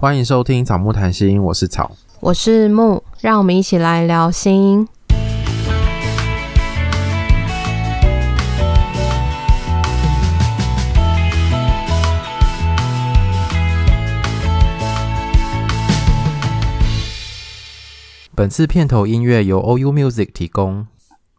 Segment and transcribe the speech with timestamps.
[0.00, 4.88] 欢迎收听草木谈心，我是草，我是木，让我们一起来聊心。
[18.34, 20.86] 本次片头音乐由 OU Music 提供。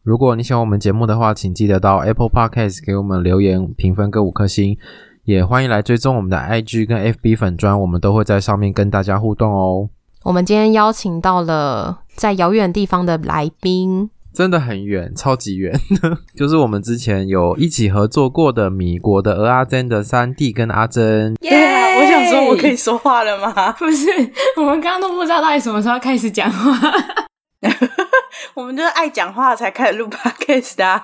[0.04, 4.78] 如果你喜欢我们节目的话，请记得到 Apple Podcast 给我们留言评分各五颗星，
[5.26, 9.90] 也欢迎来追踪我们的 IG 跟 FB 粉砖，我们都会在上面跟大家互动哦。
[10.24, 14.10] 我们今天邀请到了在遥远地方的来宾。
[14.34, 15.78] 真的很远，超级远，
[16.36, 21.36] 就是我们之前有一起合作过的米国的蚵仔煎的三弟跟阿珍。
[21.42, 22.00] 耶！Yeah!
[22.00, 23.74] 我想说，我可以说话了吗？
[23.78, 24.08] 不是，
[24.56, 26.72] 我们刚刚都不知道到底什么时候开始讲话。
[28.56, 31.04] 我们就是爱讲话才开始录 podcast 的啊，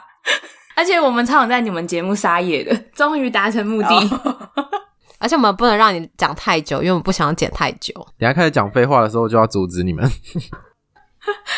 [0.78, 3.90] 而且我们常常在你们节目撒野的， 终于达成目的。
[3.90, 4.36] Oh.
[5.18, 7.92] 而且我们不能让你讲太久，因为我们不想要剪太久。
[8.20, 10.08] 等下开始讲废话的时候，就要阻止你们。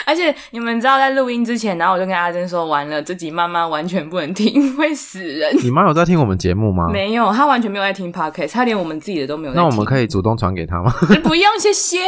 [0.06, 6.88] 而且你们知道，在录音之前，然后我就跟阿珍说：“完了，这集妈妈完全不能听，会死人。”你妈有在听我们节目吗？
[6.90, 9.62] 没有，她完全没有在听 podcast，她连我们自己的都没有在听。
[9.62, 10.92] 那我们可以主动传给她吗？
[11.24, 12.00] 不用，谢谢。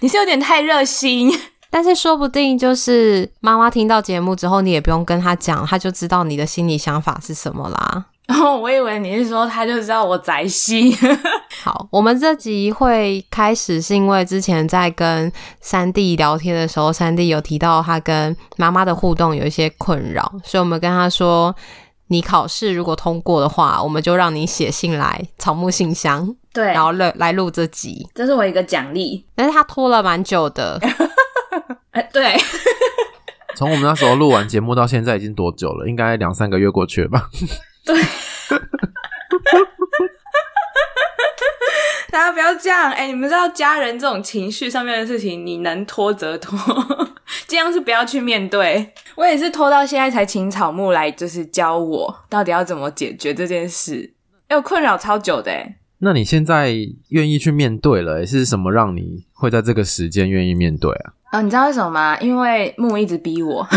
[0.00, 1.32] 你是有点太热心，
[1.70, 8.06] 但是说不定就是妈妈听到节目之后，你也不用跟她讲，她就知道你的心里想法是什么啦。
[8.28, 10.92] 哦，我以为你是说他就知道我宅心。
[11.62, 21.54] 好，我们这集会开始是因为之前在跟三弟聊天的时候，三弟有提到他跟妈妈的互动有一些困扰，所以我们跟他说，
[22.08, 29.24] 你考试如果通过的话，我们就让你写信来草木信箱，对，然后来来录这集，这是我一个奖励。
[29.36, 30.80] 但是他拖了蛮久的，
[31.96, 32.36] 哎，对，
[33.56, 35.88] 从我们那时候录完节目到现在已经多久了？
[35.88, 37.30] 应该两三个月过去了吧？
[37.86, 37.96] 对，
[42.12, 43.06] 大家不要这样哎、欸！
[43.06, 46.58] 你们知道家人这种情绪上面的事情，你能拖则拖，
[47.46, 48.92] 尽量是不要去面对。
[49.14, 54.12] 我也是拖到现在才请草木来，就是教我到底要怎么解决这件事，
[54.48, 55.78] 哎，我困扰超久的哎。
[56.00, 56.74] 那你现在
[57.08, 58.26] 愿意去面对了、欸？
[58.26, 61.14] 是什么让你会在这个时间愿意面对啊？
[61.36, 62.16] 哦，你知道为什么吗？
[62.18, 63.68] 因为木一直逼我。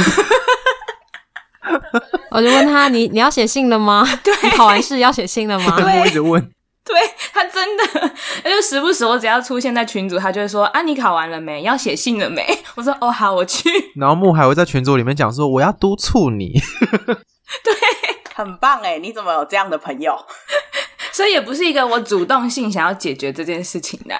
[2.31, 4.07] 我就问他：“你你要写信了吗？
[4.23, 6.41] 对，你考完试要写信了吗？”对，我一直问。
[6.85, 6.95] 对，
[7.33, 7.83] 他真的，
[8.43, 11.63] 他就时不时我只要出现在群组，他就会说：“啊，你考完了没？
[11.63, 16.53] 要写信了没？”我说：“哦，好，我去。”然后木还会在群组里面讲说：“我要督促你。”
[17.61, 17.73] 对，
[18.33, 18.97] 很棒哎！
[18.99, 20.17] 你怎么有这样的朋友？
[21.11, 24.17] 所以也不是一个我主动性想要解决这件事情的。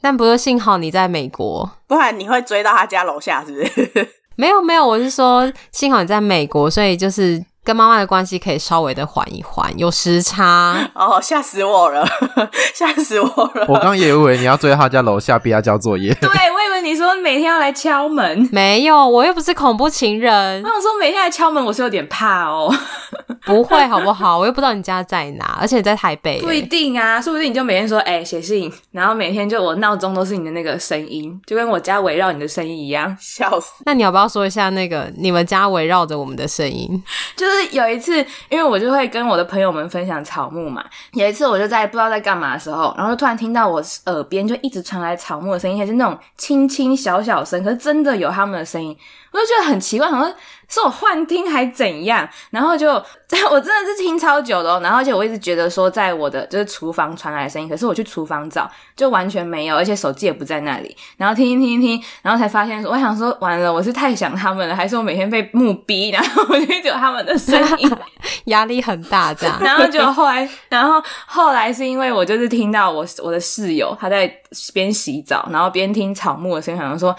[0.00, 4.08] 但不是，幸好你在美国，不然你会追到他家楼下，是不是？
[4.36, 10.90] 没有没有，我是说，幸好你在美国，所以就是跟妈妈的关系可以稍微的缓一缓，有时差。
[10.94, 12.06] 哦，吓死我了，
[12.74, 13.66] 吓死我了！
[13.68, 16.14] 我刚刚也以为你要追他家楼下，逼他交作业。
[16.14, 18.48] 对，我以为你说每天要来敲门。
[18.50, 20.62] 没有，我又不是恐怖情人。
[20.62, 22.72] 我想说每天来敲门，我是有点怕哦。
[23.46, 24.38] 不会好不好？
[24.38, 26.40] 我又不知道你家在哪，而且你在台北。
[26.40, 33.82] 不一定啊，说不定你就每天说哎写信，然后每天就我闹钟都是你的那个声音，就跟我家围绕你的声音一样，笑死。
[33.86, 37.02] 那你要不要说一下那个你们家围绕着我们的声音？
[37.34, 48.96] 就是有一次，因为我就会跟我的朋友们分享草木嘛，有一次我就在不知道在干嘛的时候，然后就突然听到我耳边就一直传来草木的声音，还是那种轻轻小小声，可是真的有他们的声音，
[49.32, 50.34] 我就觉得很奇怪，好像。
[50.72, 52.28] 是我幻听还怎样？
[52.50, 52.92] 然后就，
[53.50, 54.78] 我真的是听超久的哦。
[54.80, 60.96] 然后而且我一直觉得说，在我的就是厨房传来的声音，可是我去厨房找，就完全没有，而且手机也不在那里。
[61.16, 67.90] 然后听听听听，然后才发现说，我想说完了，我是太想他们了，还是我每天被木逼，然后我就有他们的声音，
[68.46, 69.58] 压力很大这样。
[69.60, 74.32] 然后就后来，然后后来是因为我就是听到我我的室友他在
[74.72, 77.16] 边洗澡，然后边听草木的声音，好像说。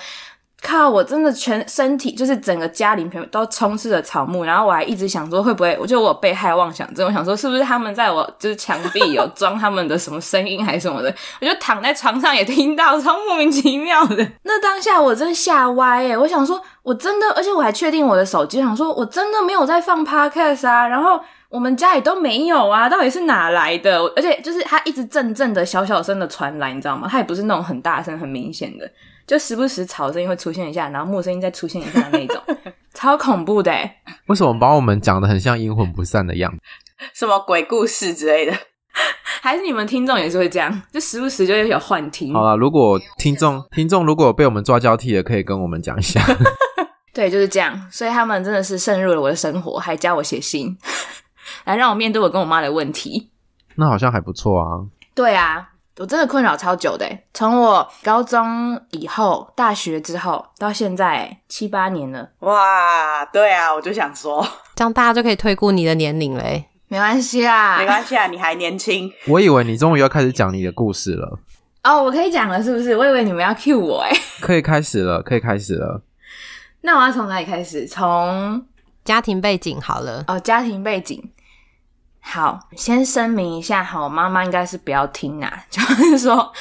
[0.62, 0.90] 靠！
[0.90, 14.28] 我真的全身体就是整个家里面都充斥着草木，然后我还一直想说会不会，我觉得我有被害妄想症，我想说是不是他们在我就是墙壁 有装他们的什么声音还是什么的，我就躺在床上也听到，超莫名其妙的。
[14.44, 21.20] 那当下我真的吓歪耶，我想说我真的，而且我还确定我的手机，想说我真的没有在放 podcast 啊，然后
[21.50, 24.00] 我们家里都没有啊，到底是哪来的？
[24.16, 27.08] 而且就是它一直阵阵的小小声的传来，你知道吗？
[27.12, 28.90] 它也不是那种很大声很明显的。
[29.32, 32.44] 就时不时吵声音会出现一下，然后木声音再出现一下的那种，
[32.94, 33.72] 超恐怖的。
[34.28, 36.60] 为什么把我们讲的很像阴魂不散的样子？
[37.14, 38.52] 什么鬼故事之类的？
[39.42, 40.82] 还是你们听众也是会这样？
[40.92, 42.34] 就时不时就会有幻听。
[42.34, 46.22] 好了，如果听众听众如果有被我们抓交替的，可以跟我们讲一下。
[47.16, 47.88] 对，就是这样。
[47.90, 50.78] 所以他们真的是渗入了我的生活，还教我写信，
[51.64, 53.32] 来让我面对我跟我妈的问题。
[53.76, 54.68] 那好像还不错啊。
[55.16, 55.70] 对啊。
[56.02, 62.28] 我真的困扰超久的，从我高中以后、大学之后到现在七八年了。
[62.40, 64.44] 哇，对啊，我就想说，
[64.76, 66.66] 这样大家就可以推估你的年龄嘞。
[66.88, 69.14] 没关系啦，没关系啊，你还年轻。
[69.28, 71.38] 我以为你终于要开始讲你的故事了。
[71.84, 72.97] 哦，我可以讲了，是不是？
[72.97, 74.12] 我以为你们要 cue 我，哎，
[74.42, 76.02] 可以开始了，可以开始了。
[76.82, 77.86] 那我要从哪里开始？
[77.86, 78.66] 从
[79.06, 80.24] 家庭背景好了。
[80.28, 81.30] 哦，家庭背景。
[82.22, 86.52] 好，先声明一下，哈，我，妈妈应该是不要听啊， 就是说，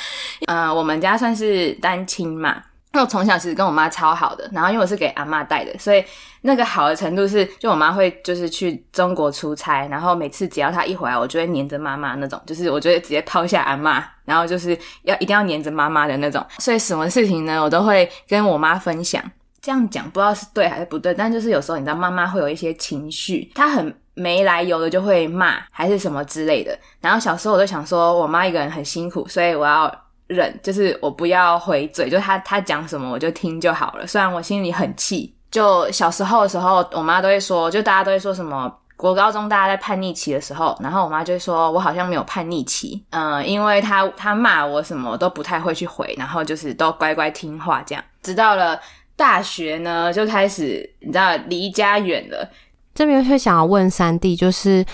[0.47, 2.61] 呃，我们家算是单亲嘛，
[2.93, 6.05] 那我从小其实跟我妈超好的，然后因为我是给阿嬷带的，所以
[6.41, 19.23] 那个好的程度是，就我妈会就是去中国出差，然后每次只要她一回来，我就会黏着妈妈那种，就是我就会直接抛下阿嬷，然后就是要一定要黏着妈妈的那种，所以什么事情呢，我都会跟我妈分享。
[19.63, 26.77] 这样讲不知道是对还是不对，但就是有时候你知道妈妈会有一些情绪，她很没来由的就会骂还是什么之类的。
[27.01, 29.91] 然后小时候我就想说，我妈一个人很辛苦，所以我要
[30.27, 34.07] 忍，就是我不要回嘴，就她她讲什么我就听就好了。
[34.07, 48.79] 虽然我心里很气，就小时候的时候，我妈都会说，就大家都会说什么国高中大家在叛逆期的时候，然后我妈就会说我好像没有叛逆期，嗯，因为她她骂我什么都不太会去回，然后就是都乖乖听话这样，直到了。
[49.17, 52.49] 大学呢，就开始你知道离家远了。
[52.95, 54.85] 这边会想要问三弟，就是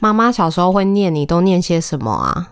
[0.00, 2.48] 妈妈小时候会念你都念些什么啊？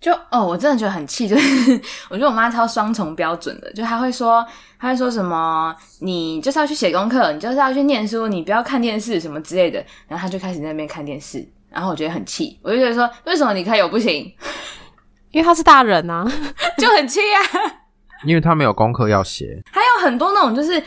[0.00, 4.44] 就哦，我真的觉得很气， 就是我觉得我妈超双重标准的，就她会说，
[4.78, 9.84] 她会说什么，你就是要去写功课，你就是要去念书，你不要看电视什么之类的。
[10.08, 14.32] 然后她就开始在那边看电视，然后我觉得很气，我就觉得说，为什么你可以我不行？
[15.32, 16.24] 因为他是大人啊，
[16.76, 17.38] 就很气啊。
[18.24, 20.82] 因为他没有功课要写，还有很多那种就是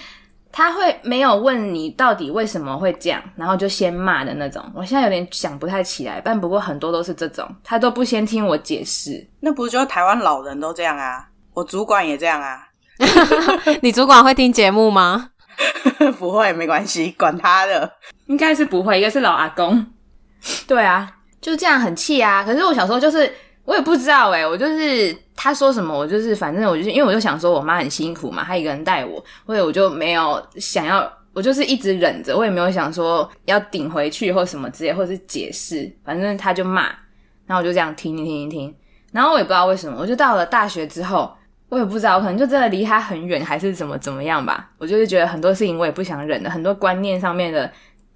[0.53, 4.63] 他会没有问你到底为什么会这样，然后就先骂的那种。
[4.75, 9.27] 我现在有点想不太起来，但不过很多都是这种，他都不先听我解释。
[9.39, 11.27] 那不是就台湾老人都这样啊？
[11.55, 12.67] 我主管也这样啊。
[13.81, 15.31] 你主管会听节目吗？
[16.19, 17.91] 不会，没关系，管他的。
[18.27, 19.85] 应该是不会，一个是老阿公。
[20.67, 21.11] 对啊，
[21.41, 22.44] 就这样很气啊。
[22.44, 23.33] 可是我小时候就是。
[23.65, 36.83] 我也不知道诶、我就是他说什么，我就是反正我就是因为我就想说我妈很辛苦嘛，她一个人带我，所以我就没有想要，我就是一直忍着，我也没有想说要顶回去或什么之类，或者是解释，反正他就骂，
[37.45, 38.75] 然后我就这样听听听听，
[39.13, 41.33] 然后我也不知道为什么，我就到了大学之后，
[41.69, 47.71] 我也不知道，可能就真的离他很远，还是怎么怎么样吧，我就是觉得很多事情我也不想忍的，很多观念上面的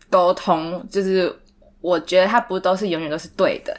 [0.09, 1.33] 沟通，就是
[1.79, 3.75] 我觉得他不都是永远都是对的。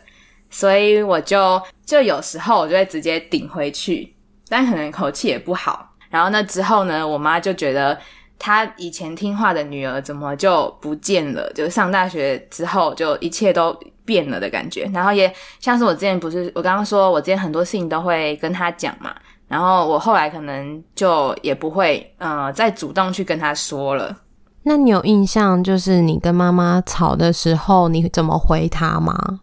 [0.50, 4.14] 所以我就就有时候我就会直接顶回去，
[4.48, 5.90] 但可能口气也不好。
[6.10, 7.98] 然后那之后呢，我妈就觉得
[8.38, 11.52] 她以前听话的女儿怎么就不见了？
[11.52, 14.88] 就上大学之后就一切都变了的感觉。
[14.92, 15.30] 然后也
[15.60, 19.14] 像是我之前不是我刚刚说我之前很多事情都会跟她讲嘛，
[19.48, 24.16] 然后我后来可能就也不会呃再主动去跟她说了。
[24.62, 29.40] 那你有印象就是你跟妈妈吵的时候你怎么回她吗？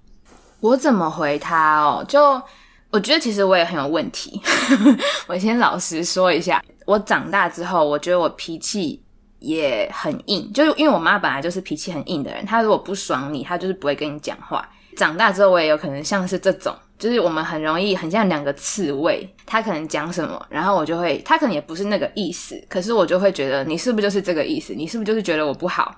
[0.65, 2.03] 我怎么回他哦？
[2.07, 2.41] 就
[2.89, 4.41] 我觉得其实我也很有问题。
[5.27, 9.00] 我先老实说一下，我长大之后，我觉得我脾气
[9.38, 10.51] 也很硬。
[10.51, 14.67] 就因为我妈本来就是脾气很硬的人，她如果不爽你，她就是不会跟你讲话。
[14.97, 19.29] 长大之后，我也有可能像是这种，就是我们很容易很像两个刺猬。
[19.45, 24.73] 她可能讲什么，然后我就会，她可能也不是那个意思，可是我就会觉得你是不是就是这个意思？
[24.73, 25.94] 你是不是就是觉得我不好？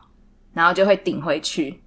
[0.53, 1.80] 然后就会顶回去。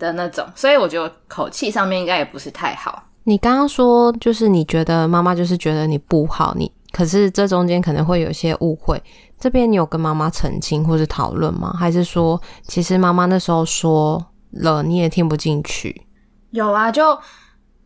[0.00, 3.04] 的那种，所以我觉得口气上面应该也不是太好。
[3.24, 9.00] 你刚刚说就是你觉得妈妈就是觉得你不好，你可是这中间可能会有些误会，
[9.38, 11.72] 这边你有跟妈妈澄清或是讨论吗？
[11.78, 16.06] 还是说其实妈妈那时候说了你也听不进去？
[16.50, 17.12] 有啊，就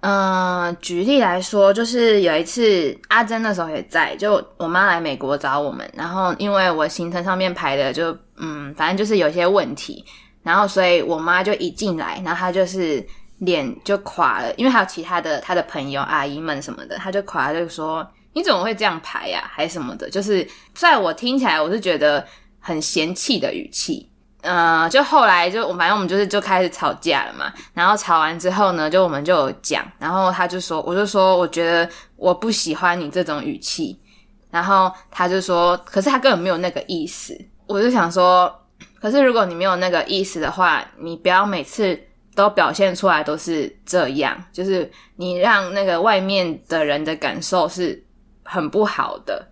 [0.01, 10.05] 嗯、呃，举例来说，就是有一次阿珍那时候也在，就我妈来美国找我们，然后因为我行程上面排的就嗯，反正就是有些问题。
[10.45, 13.05] 然后，所以我妈就一进来，然后她就是
[13.39, 22.23] 脸就垮了，因为还有其他的她的朋友阿姨们什么的，她就垮了，就说你怎么会这样排呀、啊，还什么的，就是在我听起来我是觉得
[22.61, 24.07] 很嫌弃的语气。
[24.43, 27.51] 呃，就后来就我反正我们就是就开始吵架了嘛。
[27.73, 33.99] 然后吵完之后呢，就我们就有讲，然后他就说，我就说我觉得我不喜欢你这种语气，
[34.51, 37.35] 然后他就说，可是他根本没有那个意思。
[37.67, 38.55] 我就想说。
[39.05, 42.01] 可是如果你没有那个意思的话，你不要每次
[42.35, 48.03] 都表现出来都是这样，就是你让那个外面的人的感受是
[48.45, 49.47] 很不好的。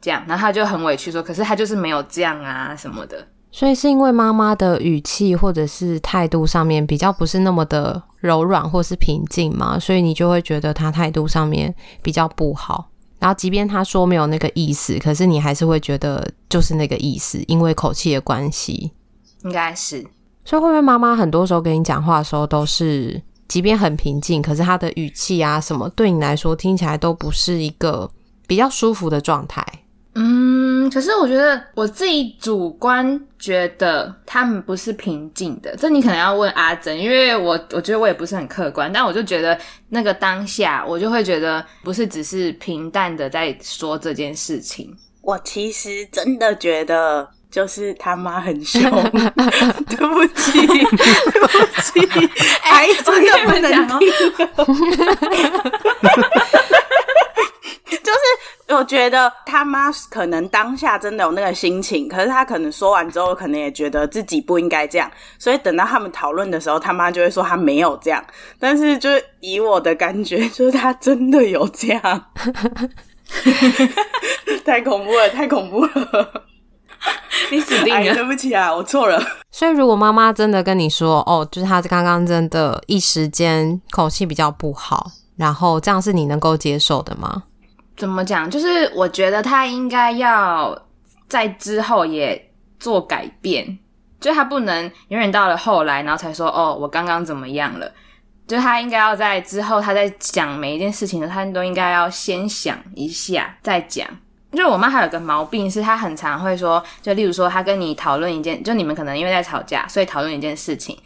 [0.00, 12.88] 这样，然后他就很委屈说：“可是他就是没有这样啊什么的。”所以是因为妈妈的语气或者是态度上面比较不是那么的柔软或是平静嘛，所以你就会觉得她态度上面比较不好。
[13.24, 18.92] 然后即便他说没有那个意思，可是你还是会觉得就是那个意思，因为口气的关系。
[19.44, 20.04] 应该是。
[20.44, 28.10] 所以会不会妈妈很多时候跟你讲话的时候都是，即便很平静，可是她的语气啊什么，对你来说听起来都不是一个
[28.46, 29.64] 比较舒服的状态？
[30.16, 44.96] 嗯，可是我觉得我自己主观觉得他们不是平静的，这你可能要问阿珍，因为我我觉得我也不是很客观，但我就觉得那个当下，我就会觉得不是只是平淡的在说这件事情。
[45.20, 48.82] 我其实真的觉得就是他妈很凶，
[49.88, 50.76] 对不起，对
[51.40, 52.06] 不起，
[52.62, 54.12] 哎，真的不能听。
[58.02, 68.24] 就是我觉得他妈可能当下真的有那个心情，可是他可能说完之后，可能也觉得自己不应该这样，所以等到他们讨论的时候，他妈就会说他没有这样。
[68.58, 69.10] 但是就
[69.40, 72.24] 以我的感觉，就是他真的有这样，
[74.64, 75.90] 太恐怖了，太恐怖了！
[77.50, 78.00] 你死定了！
[78.00, 79.22] 哎，对不起啊，我错了。
[79.50, 87.42] 所以如果妈妈真的跟你说，哦，就是他刚刚真的一时间口气比较不好，然后这样是你能够接受的吗？
[87.96, 88.50] 怎么讲？
[88.50, 90.76] 就是我觉得他应该要
[91.28, 93.78] 在之后也做改变，
[94.20, 97.90] 就他不能永远到了后来，然后才说哦，我刚刚怎么样了？
[98.46, 104.06] 就他应该要在之后，他在讲每一件事情的，他都应该要先想一下再讲。
[104.52, 110.96] 就我妈还有个毛病，是她很常会说，就例如说，她跟你讨论一件，就你们可能因为在吵架，所以讨论一件事情，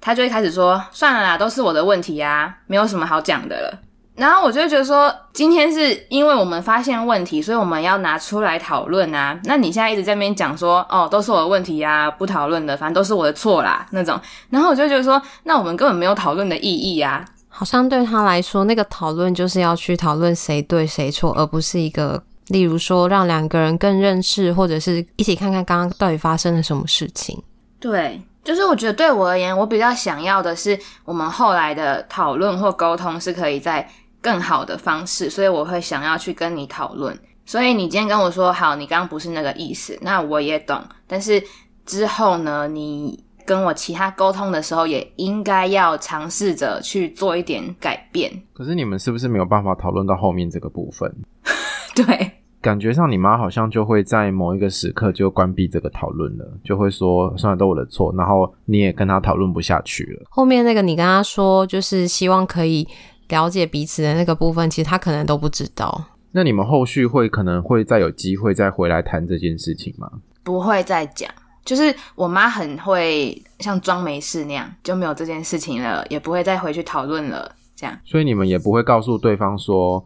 [0.00, 3.78] 她就会开始说，算了啦，都是我的问题呀，没有什么好讲的了。
[4.16, 9.36] 然后我就觉得说，今天是因为我们发现问题，所以我们要拿出来讨论啊。
[9.42, 14.18] 那你现在一直在那边讲说，哦，都是我的问题呀，不讨论的，反正都是我的错啦那种。
[14.50, 17.24] 然后我就觉得说，那我们根本没有讨论的意义啊。
[17.48, 27.42] 好像对他来说，那个讨论就是要去讨论谁对谁错，而不是一个，例如说让两个人更认识，或者是一起看看刚刚到底发生了什么事情。
[27.80, 33.88] 对，就是我觉得对我而言，我比较想要的是，我们后来的讨论或沟通是可以在。
[34.24, 37.14] 更好的方式，所以我会想要去跟你讨论。
[37.44, 40.82] 所以你今天跟我说好，你刚刚不是那个意思，那我也懂。
[41.06, 41.42] 但是
[41.84, 48.32] 之后呢，你跟我其他沟通的时候，也应该要尝试着去做一点改变。
[48.54, 51.14] 可是你们是不是没有办法讨论到后面这个部分？
[51.94, 52.30] 对，
[52.62, 58.10] 感觉上你妈好像就会在某一个时刻就关闭这个讨论了，就会说算了，都我的错。
[58.16, 60.22] 然后你也跟她讨论不下去了。
[60.30, 62.88] 后面那个你跟她说，就是希望可以。
[63.34, 66.04] 了解彼此的那个部分，其实他可能都不知道。
[66.30, 70.08] 那你们后续会可能会再有机会再回来谈这件事情吗？
[70.44, 71.28] 不会再讲，
[71.64, 77.52] 就是我妈很会像装没事那样，就没有这件事情了，也不会再回去讨论了。
[77.74, 80.04] 这样，所以你们也不会告诉对方说，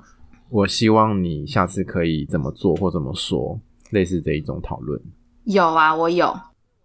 [0.49, 4.99] 我希望你下次可以怎么做或怎么说，类似这一种讨论。
[5.44, 6.35] 有啊，我有。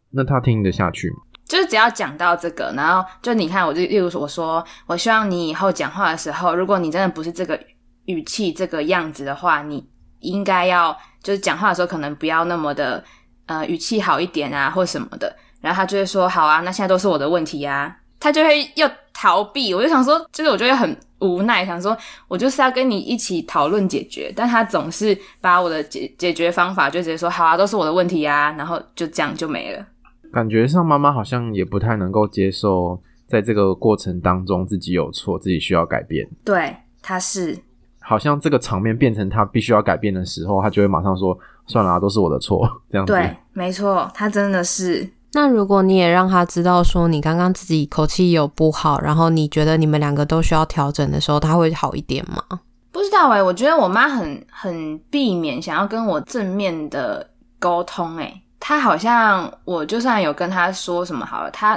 [0.09, 1.17] 那他听得下去吗？
[1.53, 7.59] 就是只要讲到这个，然后就你看，我就例如，我说我希望你以后讲话的时候，如果你真的不是这个
[8.05, 9.87] 语气、这个样子的话，你
[10.21, 13.03] 应该要就是讲话的时候可能不要那么的
[13.45, 15.31] 呃语气好一点啊，或什么的。
[15.61, 17.95] 然后他就会说好啊，那现在都是我的问题呀。
[18.19, 21.95] 他就会又逃避，我就想说，就是我就会很无奈，想说
[22.27, 29.85] 我就是要跟你一起讨论解决，但他总是把我的解解决方法就直接说好啊，都是我的问题呀，然后就这样就没了。
[30.33, 36.27] 感觉上，妈妈好像也不太能够接受，在这个过程当中自己有错，自己需要改变。
[36.43, 37.55] 对，她是
[38.01, 41.37] 好像这个场面变成她必须要改变的时候，她就会马上说
[41.67, 43.13] ：“算了啊，都是我的错。”这样子。
[43.13, 45.07] 对，没错，他真的是。
[45.33, 52.59] 那如果你也让他知道说你刚刚自己口气有不好，然后你觉得你们两个都需要调整的时候，他会好一点吗？
[52.91, 58.42] 不知道欸，我觉得我妈很很避免想要跟我正面的沟通欸。
[58.65, 61.75] 他好像，我就算有跟他说什么好了，他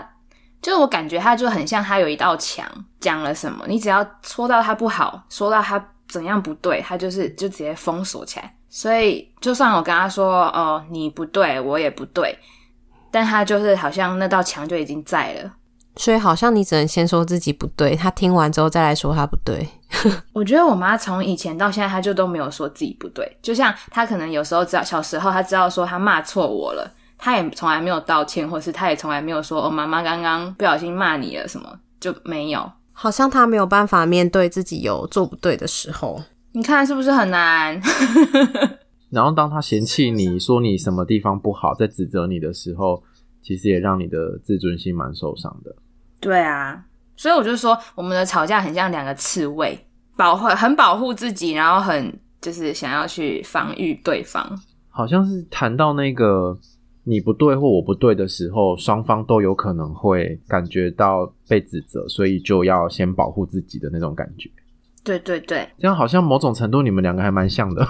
[0.63, 2.65] 就是我感觉他就很像他有一道墙，
[3.01, 8.55] 讲了什么，你只要戳到他不好，说到他怎样不对，他就是就直接封锁起来。
[8.69, 12.39] 所以就算我跟他说哦，你不对，我也不对，
[13.11, 15.53] 但他就是好像那道墙就已经在了。
[15.97, 19.67] 所以好像你只能先说自己不对，他听完之后再来说他不对。
[20.35, 23.37] 我觉得我妈从以前到现在，她就都没有说自己不对。
[23.41, 32.71] 就像她可能有时候知道小时候，她知道说她骂错我了，她也从来没有道歉，或是她也从来没有说哦，妈妈刚刚不小心骂你了什么，就没有。
[32.93, 36.21] 好像她没有办法面对自己有做不对的时候。
[36.53, 37.81] 你看是不是很难？
[39.09, 43.03] 然后当她嫌弃你说你什么地方不好，在指责你的时候。
[43.43, 45.73] 其实也让你的自尊心蛮受伤的。
[46.21, 46.83] 对啊，
[47.17, 49.79] 所以我就说，我们的吵架很像两个刺猬，
[50.17, 54.59] 保护很保护自己，然后很就是想要去防御对方。
[54.89, 56.59] 好像是谈到那个
[57.05, 64.51] 你不对或我不对的时候，双方都有可能会感觉到被指责，所以就要先保护自己的那种感觉。
[65.05, 67.87] 对对对，这样好像某种程度你们两个还蛮像的。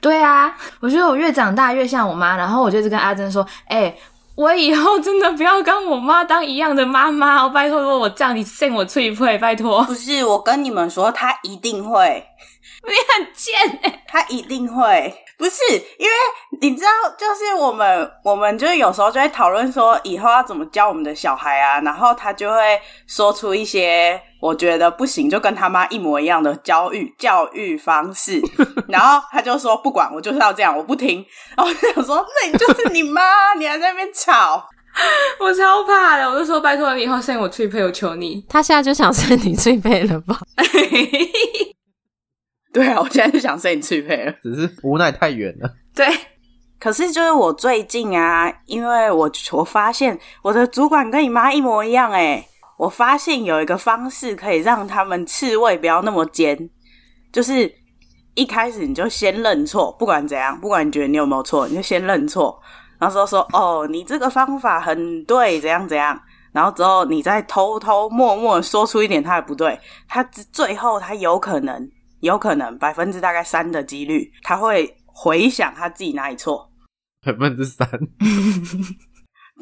[0.00, 3.98] 对啊，我觉得我越长大越像我妈，然后我就一直跟阿珍说：“哎、欸，
[4.34, 9.36] 我以后真的不要跟我妈当一样的妈妈，哦拜托，如果我这样，你信我脆不会？
[9.38, 12.24] 拜托。”不是，我跟你们说，她一定会。
[12.84, 15.14] 你很贱欸，她一定会。
[15.38, 15.60] 不是，
[15.98, 16.12] 因为
[16.60, 28.42] 你知道，就是我们，我们就是有时候就会讨论说以后要怎么教我们的小孩啊，然后他就会说出一些我觉得不行，就跟他妈一模一样的教育教育方式，
[28.88, 31.24] 然后他就说不管，我就是要这样，我不听。
[31.56, 33.22] 然后我就想说，那你就是你妈，
[33.56, 34.66] 你还在那边吵，
[35.38, 36.28] 我超怕的。
[36.28, 38.44] 我就说拜托你以后生我最配，我求你。
[38.48, 40.40] 他现在就想生你最配了吧？
[42.74, 45.70] 对啊，我现在就想生你最配了，只是无奈太远了。
[45.94, 46.04] 对，
[46.80, 52.44] 可是就是我最近啊，因为我我发现我的主管跟你妈一模一样诶，
[52.76, 56.70] 我发现有一个方式可以让他们刺猬不要那么尖，
[57.32, 57.72] 就是
[58.34, 62.60] 一开始你就先认错，不管怎样，不管你觉得你有没有错，你就先认错，
[62.98, 66.20] 然后说说哦，你这个方法很对，怎样怎样，
[66.52, 71.90] 然后之后你再偷偷摸摸说出一点他的不对，他最后他有可能。
[72.22, 76.70] 有可能百分之大概三的几率，他会回想他自己哪里错。
[77.26, 77.84] 百分之三，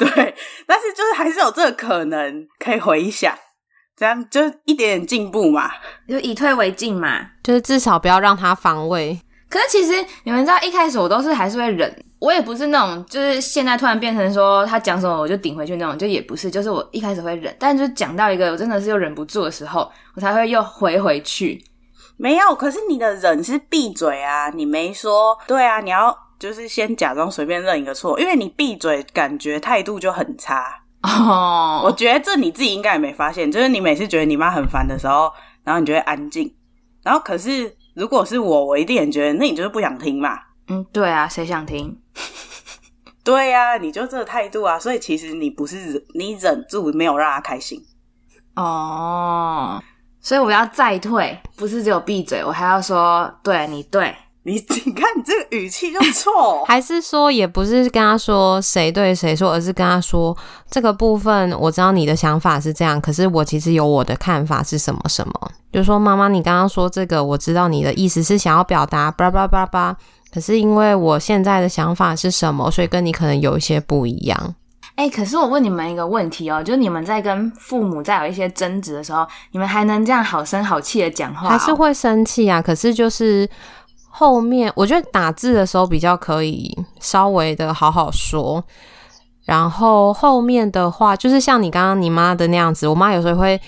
[0.00, 0.34] 对，
[0.66, 3.32] 但是就是还是有这个可能可以回想，
[3.96, 5.70] 这样就一点点进步嘛，
[6.08, 9.20] 就以退为进嘛，就是至少不要让他防卫。
[9.48, 9.92] 可是其实
[10.24, 21.62] 你们知道，一开始我都是还是会忍，我也不是那种就是现在突然变成说他讲什么我就顶回去那种，就也不是，就是我一开始会忍，但就讲到一个我真的是又忍不住的时候，我才会又回回去。
[22.16, 24.50] 没有，可是你的忍是闭嘴啊！
[24.50, 30.64] 你没说对啊，你要就是先假装随便认一个错，因为你闭嘴，感觉态度就很差
[31.02, 31.82] 哦。
[31.84, 35.30] 我觉得这你自己应该也没发现，就是你每次觉得你妈很烦的时候，
[35.62, 36.52] 然后你就会安静，
[37.04, 40.38] 然后可是如果是我，我一定也觉得那你就是不想听嘛。
[40.68, 42.00] 嗯，对啊，谁想听？
[43.22, 47.78] 对啊，你就这个态度啊，所以其实你不是忍，你忍住没有让他开心
[48.56, 49.78] 哦。
[50.22, 54.54] 所以我要再退，不是只有闭嘴，我还要说，对你对你，
[54.86, 60.36] 你看你这个语气就错， 还是说也不是跟他说谁对谁错，而是跟他说
[60.70, 69.94] 这个部分我知道你的想法是这样，可是我其实有我的看法是什么什么，就说妈妈你刚刚说这个，我知道你的意思是想要表达叭叭叭叭，
[70.32, 74.54] 可是因为我现在的想法是什么，所以跟你可能有一些不一样。
[74.96, 81.46] 哎、欸，可是我问你们一个问题哦，就是你们在跟父母在有一些争执的时候，你们还能这样好声好气的讲话？
[81.46, 81.50] 哦？
[81.50, 82.60] 还是会生气啊？
[82.60, 83.48] 可是就是
[84.20, 88.62] 后面，我觉得打字的时候比较可以稍微的好好说，
[89.46, 93.58] 然后后面的话就是像你刚刚你妈的那样子，我妈有时候会。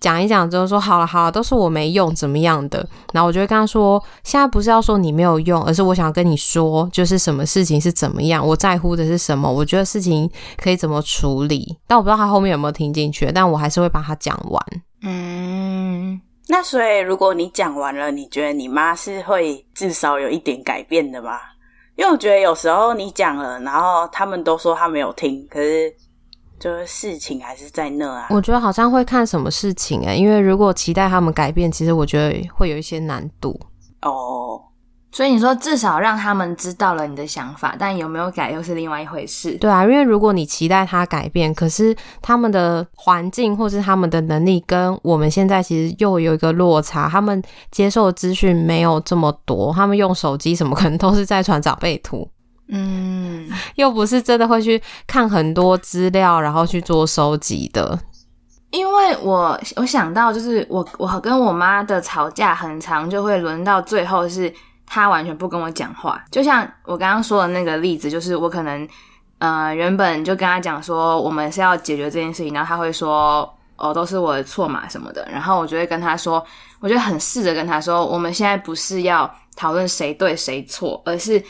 [0.00, 11.78] 讲一讲之后说好了好了，都是我没用怎么样的，然后我就会跟她说，现在不是要说你没有用，而是我想跟你说，就是什么事情是怎么样，我在乎的是什么，我觉得事情可以怎么处理。
[11.86, 14.62] 但我不知道他后面有没有听进去，但我还是会把它讲完。
[15.00, 21.38] 嗯，那所以如果你讲完了，你觉得你妈是会至少有一点改变的吗？
[21.96, 25.94] 因为我觉得有时候你讲了，然后他们都说他没有听，可是。
[26.56, 33.60] 就是事情还是在那啊，我觉得好像会看什么事情诶、欸，因为如果期待他们改变，其实我觉得会有一些难度
[34.00, 34.62] 哦。
[35.14, 39.52] 所以你说至少让他们知道了你的想法，但有没有改又是另外一回事。
[39.58, 52.28] 对啊，因为如果你期待他改变，可是他们的环境或是他们的能力跟我们现在其实又有一个落差，他们接受的资讯没有这么多，他们用手机什么 可能都是在传长辈图。
[52.70, 57.96] 嗯， 又不是真的会去看很多资料，然后去做收集的。
[58.72, 64.52] 因为我我想到，就是我我跟我妈的吵架很长，就会轮到最后是
[64.86, 66.22] 他完全不跟我讲话。
[66.30, 68.88] 就像我刚刚说的那个例子，就是我可能
[69.38, 76.44] 呃原本就跟他讲说我们是要解决这件事情，然后他会说哦都是我的错嘛什么的，然后我就会跟他说，
[76.80, 81.42] 我就很试着跟他说，我们现在不是要讨论谁对谁错，而是。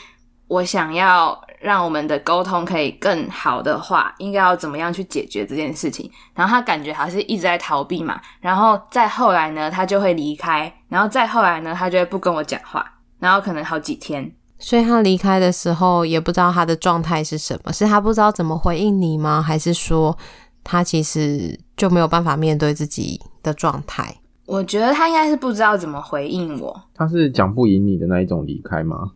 [0.47, 6.09] 我想要让我们的沟通可以更好的话，应该要怎么样去解决这件事情？
[6.35, 12.85] 然后他感觉还是一直在逃避嘛，然后再后来呢，他就会离开，然后再后来呢，他就会不跟我讲话，
[13.25, 14.31] 然后可能好几天。
[14.59, 19.41] 所以他离开的时候也不知道他的状态是什么，是他不知道怎么回应你吗？
[19.41, 20.17] 还是说
[20.63, 24.15] 他其实就没有办法面对自己的状态？
[24.45, 26.79] 我觉得他应该是不知道怎么回应我。
[26.95, 29.11] 他是讲不赢你的那一种离开吗？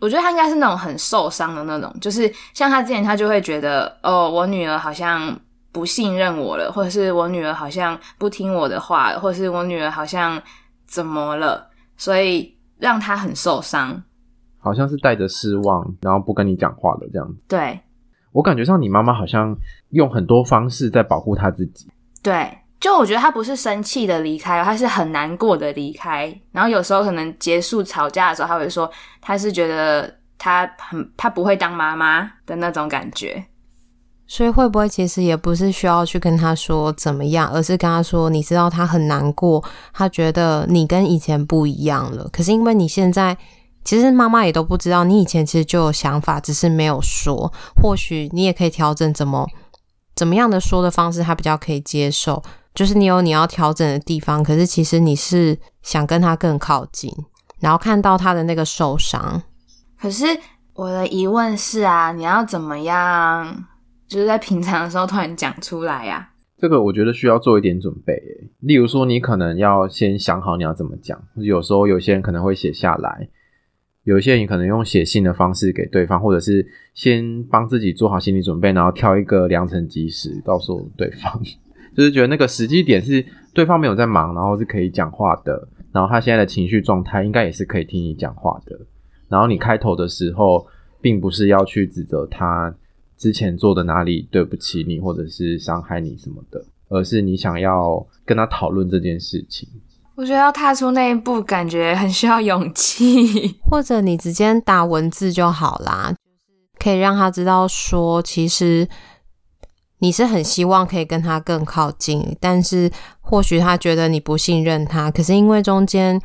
[0.00, 5.38] 我觉得他应该是那种很受伤的那种，就是像他之前他就会觉得，哦，我女儿好像
[5.70, 10.42] 不信任我了，或者是我女儿好像不听我的话，或者是我女儿好像
[10.86, 14.02] 怎么了，所以让他很受伤。
[14.58, 17.44] 好像是带着失望，然后不跟你讲话的这样子。
[17.48, 17.80] 对，
[18.32, 19.56] 我感觉上你妈妈好像
[19.90, 21.88] 用很多方式在保护她自己。
[22.22, 26.32] 对，就我觉得她不是生气的离开，她是很难过的离开。
[26.50, 28.90] 然后有时候可能结束吵架的时候，她会说
[29.20, 33.44] 她是觉得她很她不会当妈妈的那种感觉。
[34.32, 42.26] 所以会不会其实也不是需要去跟他说怎么样，而是跟他说，你知道他很难过，他觉得你跟以前不一样了。
[42.32, 43.36] 可是因为你现在。
[43.84, 47.52] 其实妈妈也都不知道，你以前其实就有想法，只是没有说。
[47.74, 49.44] 或许你也可以调整怎么
[50.14, 52.40] 怎么样的说的方式，他比较可以接受。
[52.76, 57.12] 就是你有你要调整的地方，可是其实你是想跟他更靠近，
[57.58, 59.42] 然后看到他的那个受伤。
[60.00, 60.24] 可是
[60.74, 63.64] 我的疑问是啊，你要怎么样？
[64.12, 66.28] 就是在平常的时候突然讲出来呀？
[66.58, 68.14] 这个我觉得需要做一点准备。
[68.60, 71.18] 例如说，你可能要先想好你要怎么讲。
[71.36, 73.30] 有时候有些人可能会写下来。
[74.04, 81.40] 有些人可能用写信的方式给对方，或者是先帮自己做好心理准备，然后挑一个良辰吉时告诉对方，
[81.96, 88.78] 就是觉得那个时机点是对方没有在忙，然后是可以讲话的，然后他现在的情绪状态应该也是可以听你讲话的。
[89.28, 90.66] 然后你开头的时候，
[91.00, 92.74] 并不是要去指责他
[93.16, 99.68] 之前做的哪里对不起你，或者是伤害你什么的，而是你想要跟他讨论这件事情。
[100.14, 103.56] 我觉得要踏出那一步，感觉很需要勇气。
[103.62, 106.14] 或者你直接打文字就好啦，
[106.78, 108.86] 可以让他知道说，其实
[110.00, 116.20] 你是很希望可以跟他更靠近，但是或许他觉得你不信任他，可是因为中间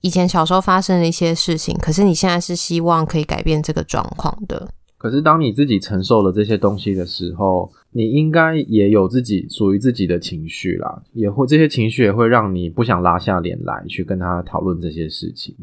[0.00, 4.68] 以前小时候发生了一些事情，可是你现在是希望可以改变这个状况的。
[5.00, 15.56] 可是当你自己承受了这些东西的时候，你应该也有自己属于自己的情绪啦，也会这些情绪也会让你不想拉下脸来去跟他讨论这些事情，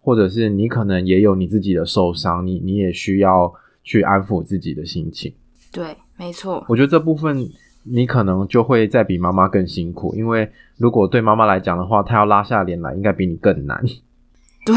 [0.00, 5.32] 或者是你可能也有你自己的受伤，你你也需要去安抚自己的心情。
[5.70, 6.64] 对，没错。
[6.68, 7.48] 我觉得这部分
[7.84, 13.80] 你可能就会再比妈妈更辛苦，因为如果对妈妈来讲的话，她要拉下脸来，应该比你更难。
[14.66, 14.74] 对，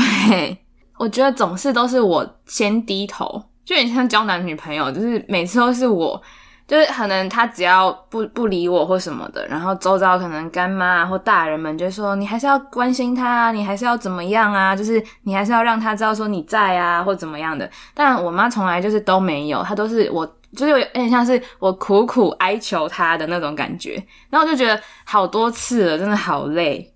[1.00, 6.22] 我觉得总是都是我先低头，就很像交男女朋友，就是每次都是我。
[6.68, 14.76] 就是可能他只要不不理我或什么的，然后周遭可能干妈或大人们就说，你还是要关心他啊，你还是要怎么样啊？
[14.76, 17.70] 就是你还是要让他知道说你在啊，或怎么样的。
[17.94, 20.26] 但我妈从来就是都没有，她都是我，
[20.58, 24.04] 就是有点像是我苦苦哀求她的那种感觉。
[24.32, 26.92] 然后我就觉得好多次了，真的好累，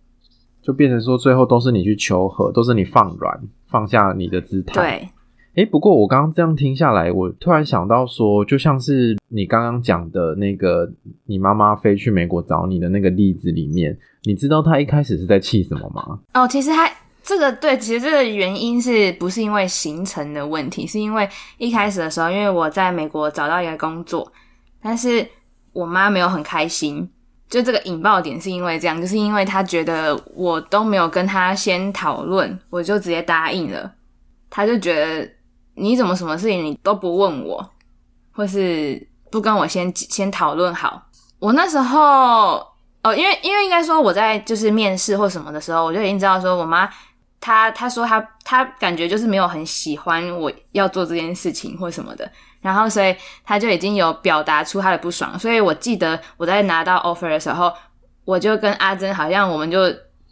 [0.63, 4.81] 就变成说最后都是你去求和，都是你放软，放下你的姿态。
[4.81, 5.09] 对。
[5.59, 10.89] 诶，不过我刚刚这样听下来，我突然想到说，就像是你刚刚讲的那个，
[11.25, 16.17] 你妈妈飞去美国找你的那个例子里面，你知道她一开始是在气什么吗？
[16.33, 16.89] 哦，其实她
[17.21, 20.87] 这个对，其实这个原因是不是因为行程的问题？
[20.87, 24.31] 是因为一开始的时候，因为我在美国找到一个工作，
[24.81, 25.27] 但是
[25.73, 27.05] 我妈没有很开心，
[27.49, 33.91] 就这个引爆点是因为这样，就是因为她觉得我都没有跟她先讨论，我就直接答应了，
[34.49, 35.29] 她就觉得。
[35.79, 37.71] 你怎么什么事情你都不问我，
[38.31, 41.01] 或是不跟我先先讨论好？
[41.39, 42.57] 我那时候
[43.01, 46.89] 哦，因为因为应该说我在就是面试或什么的时候，我就已经知道说我妈
[47.39, 53.15] 她她说她她感觉就是没有很喜欢我要做这件事情或什么的，然后所以
[53.45, 55.39] 她就已经有表达出她的不爽。
[55.39, 57.71] 所以我记得我在拿到 offer 的时候，
[58.25, 59.79] 我就跟阿珍好像我们就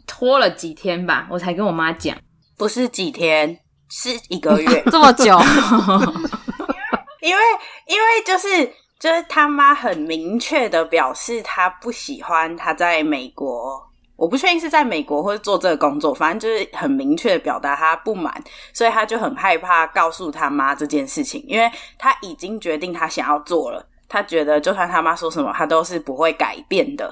[0.06, 2.14] 拖了几天吧，我才跟我妈讲，
[2.58, 3.58] 不是几天。
[3.90, 4.82] 是一个月。
[4.90, 5.38] 这么久，
[7.20, 7.42] 因为
[7.86, 8.66] 因为就是
[8.98, 13.80] 就是他妈很明确的表示他不喜欢他在美国，
[14.16, 27.06] 我不确定是在美国或者做这个工作，反正就是很明确的表达他不满，所以他就很害怕告诉他妈这件事情，因为他已经决定他想要做了，他觉得就算他妈说什么，他都是不会改变的，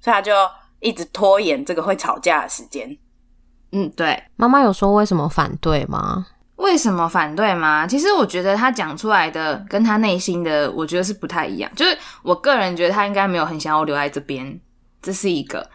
[0.00, 0.32] 所以他就
[0.80, 2.96] 一直拖延这个会吵架的时间。
[3.72, 6.26] 嗯，对，妈妈有说为什么反对吗？
[6.56, 7.86] 为什么反对吗？
[7.86, 11.70] 其实我觉得他讲出来的跟他内心的，我觉得是不太一样。
[11.74, 14.60] 就是我个人觉得他应该没有很想要留在这边，
[15.00, 15.66] 这是一个。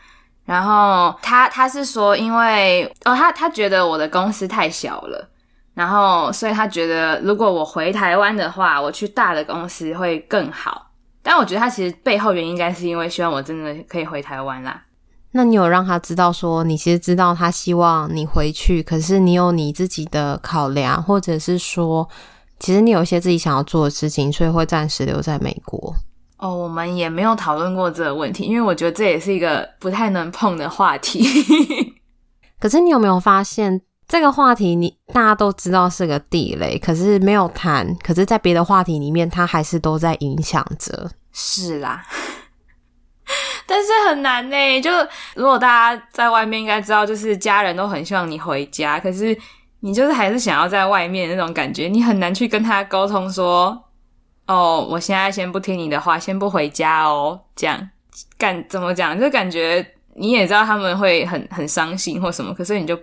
[0.45, 5.27] 然后他他是说，因为哦，他他觉得我的公司太小了，
[5.73, 10.91] 然后所以他觉得如果我回台湾的话，我去大的公司会更好。
[11.23, 14.79] 但我觉得他其实背后原因应该是因为希望我真的可以回台湾啦。
[15.37, 22.07] 那你有让他知道说，你其实知道他希望你回去，可是你有你自己的考量，或者是说，
[22.57, 25.93] 其实你有一些自己想要做的事情，所以会暂时留在美国。
[26.37, 31.27] 哦，我们也没有讨论过这个问题，因为我觉得这也是一个不太能碰的话题。
[32.57, 41.11] 可是你有没有发现，这个话题你大家都知道是个地雷，可是没有谈，可是在别的话题里面，它还是都在影响着。
[41.33, 42.05] 是啦。
[43.67, 44.91] 但是很难呢，就
[45.35, 49.37] 如果大家在外面应该知道，就是家人都很希望你回家，可是
[49.79, 53.83] 你就是还是想要在外面那种感觉，你很难去跟他沟通说，
[54.47, 57.89] 哦，我现在先不听你的话，先不回家哦，这样
[58.37, 59.19] 感怎么讲？
[59.19, 62.97] 就感觉你也知道他们会很很伤心或什么，可是你就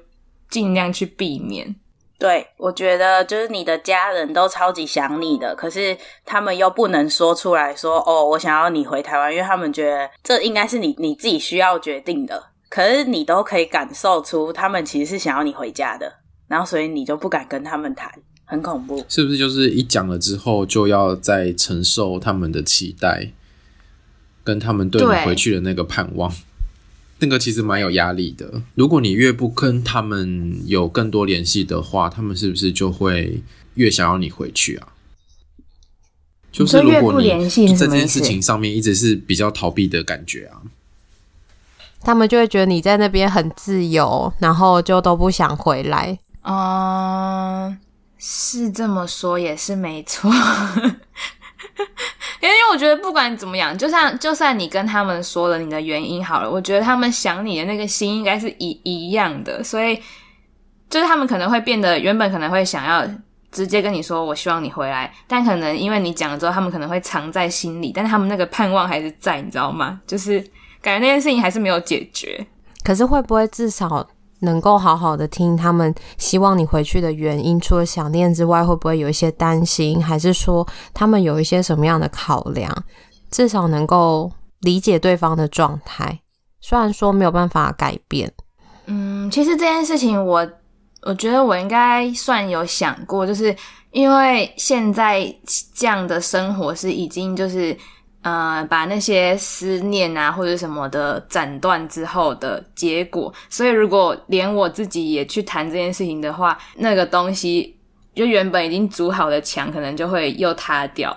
[0.48, 1.74] 尽量去避免。
[2.22, 12.40] 对，我觉得就是你的家人都超级想你的，可是他们又不能说出来说哦，我想要你回台湾，因为他们觉得这应该是你你自己需要决定的。
[12.68, 16.12] 可是你都可以感受出他们其实是想要你回家的，
[16.46, 18.08] 然后所以你就不敢跟他们谈，
[18.44, 19.04] 很恐怖。
[19.08, 23.32] 是不是就是一讲了之后就要再承受他们的期待，
[24.44, 26.32] 跟他们对你回去的那个盼望？
[27.22, 28.60] 那个其实蛮有压力的。
[28.74, 33.40] 如果你越不跟他们有更多联系的话，他们是不是就会
[33.74, 34.88] 越想要你回去啊？
[36.50, 37.28] 就是如果你
[37.74, 40.60] 在这件事情上面一直是比较逃避的感觉啊，
[42.00, 46.18] 他们就会觉得你在那边很自由，然后就都不想回来。
[46.42, 47.78] 嗯，
[48.18, 50.28] 是这么说也是没错。
[52.40, 60.00] 因为我觉得不管怎么样，就算就算你跟他们说了你的原因好了，我觉得他们想你的那个心应该是一一样的，所以
[60.90, 63.06] 就是他们可能会变得原本可能会想要
[63.50, 70.00] 直接跟你说我希望你回来，但可能因为你讲了之后，他们可能会藏在心里，但他们那个盼望还是在，你知道吗？
[70.06, 70.40] 就是
[70.80, 72.46] 感觉那件事情还是没有解决。
[72.84, 74.08] 可是会不会至少？
[74.42, 82.70] 能够好好的听他们希望你回去的原因，除了想念之外，会不会有一些担心，还是说他们有一些什么样的考量？
[83.30, 86.20] 至少能够理解对方的状态，
[86.60, 88.32] 虽然说没有办法改变。
[88.86, 90.46] 嗯，其实这件事情我
[91.02, 93.56] 我觉得我应该算有想过，就是
[93.90, 95.34] 因为现在
[95.74, 97.76] 这样的生活是已经就是。
[98.22, 107.76] 呃，把那些思念啊或者什么的斩断之后的结果，所以如果连我自己也去谈这件事情的话，那个东西
[108.14, 111.12] 就原本已经筑好的墙，可能就会又塌掉，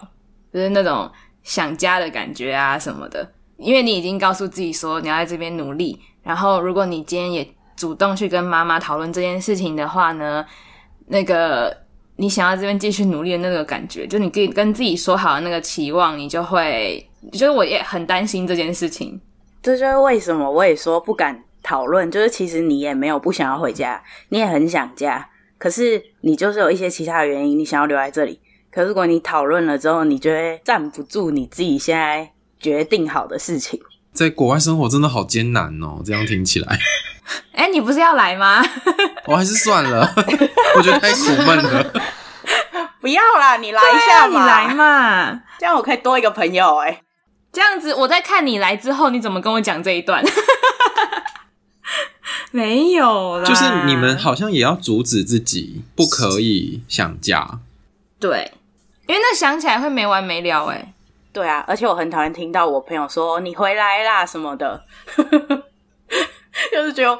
[0.52, 1.08] 就是那种
[1.44, 3.32] 想家的感觉啊什么的。
[3.58, 10.44] 因为你已经告诉自己说你要在这边努力，然后如果你今天也主动去跟妈妈讨论这件事情的话呢，
[11.06, 11.85] 那个。
[12.18, 19.20] 你想要这边继续努力的那个感觉，就你可以跟自己说好的那个期望，你就会，就是我也很担心这件事情。
[19.62, 28.40] 这就是为什么我也说不敢讨论，就是其实你也没有不想要回家，你也很想家，可是你就是有一些其他的原因，你想要留在这里。
[28.72, 33.80] 可如果你讨论了之后，你就会站不住你自己现在决定好的事情。
[34.14, 36.78] 在国外生活真的好艰难哦，这样听起来。
[37.54, 38.64] 哎、欸，你不是要来吗？
[39.26, 40.14] 我还是算了，
[40.76, 41.94] 我觉得太苦闷了。
[43.02, 47.02] 不要啦，你来一下嘛，你来嘛，这样我可以多一个朋友哎、欸。
[47.52, 50.24] 这样子，我在看你来之后，你怎么跟我讲这一段？
[52.52, 57.60] 没有啦，就是你们好像也要阻止自己不可以想家。
[58.20, 58.52] 对，
[59.08, 60.94] 因为那想起来会没完没了哎。
[61.34, 64.86] 对啊，而且我很讨厌听到我朋友说你回来啦什么的。
[66.72, 67.20] 就是觉得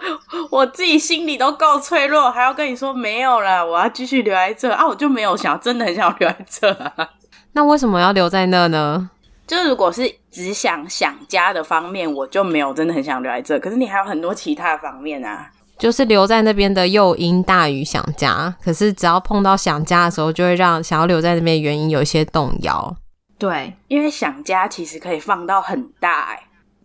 [0.50, 4.88] 我自己心里都够脆弱，还要跟你说没有了，我要继续留在这啊！
[4.88, 7.10] 我就没有想，真的很想留在这啊。
[7.52, 9.10] 那为什么要留在那呢？
[9.46, 13.60] 就是如果是只想想家的方面，我就没有真的很想留在这。
[13.60, 18.56] 可是你还有很多其他的方面啊，就是留在那边的诱因大于想家。
[18.64, 22.96] 可是只要碰到想家的时候，就会让想要留在那边的原因有一些动摇。
[23.38, 26.44] 对，因为想家其实可以放到很大哎、欸。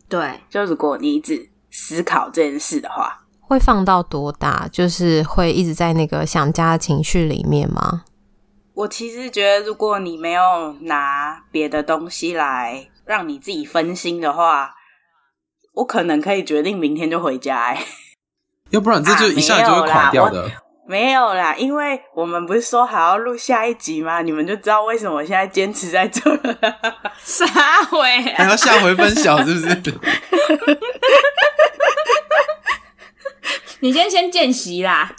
[0.08, 1.48] 对，就如果你一直。
[1.70, 4.68] 思考这件事的话，会放到多大？
[4.72, 8.04] 就是会一直在那个想家的情绪里面吗？
[8.74, 14.74] 我其实觉得，如果你没有拿别的东西来让你自己分心的话，
[15.74, 17.86] 我可能可以决定明天就回家、欸。
[18.70, 20.44] 要不然这就一下就会垮掉的。
[20.44, 20.50] 啊
[20.90, 24.22] 没有啦，因为我们不是说好要录下一集吗？
[24.22, 26.58] 你们就知道为什么我现在坚持在这了。
[27.22, 27.46] 啥
[27.84, 28.00] 回、
[28.32, 28.34] 啊？
[28.36, 29.82] 还要下回分享是不是？
[33.78, 35.14] 你先先见习啦。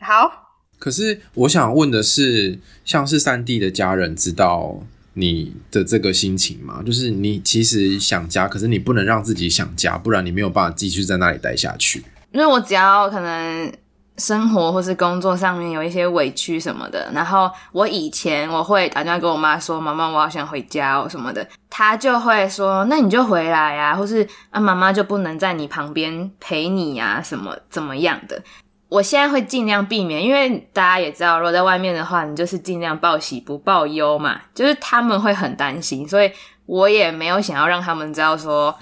[0.00, 0.48] 好，
[0.80, 4.80] 可是我想问的是，像是三弟的家人知道
[5.14, 6.82] 你的这个心情吗？
[6.84, 12.02] 就是你其实想家，可是你不能让自己想家，不然你没有办法继续在那里待下去。
[12.32, 13.72] 因为我只要可能
[14.18, 28.42] 生活或是工作上面有一些委屈什么的，然后我以前我会打电话跟我妈说：“妈妈，我好想回家哦什么的。”她就会说：“那你就回来呀，或是啊，妈妈就不能在你旁边陪你呀，什么怎么样的。”
[28.88, 36.30] 我现在会尽量避免，因为大家也知道，如果在外面的话，你就是尽量报喜不报忧嘛，就是他们会很担心，所以
[36.66, 38.72] 我也没有想要让他们知道说，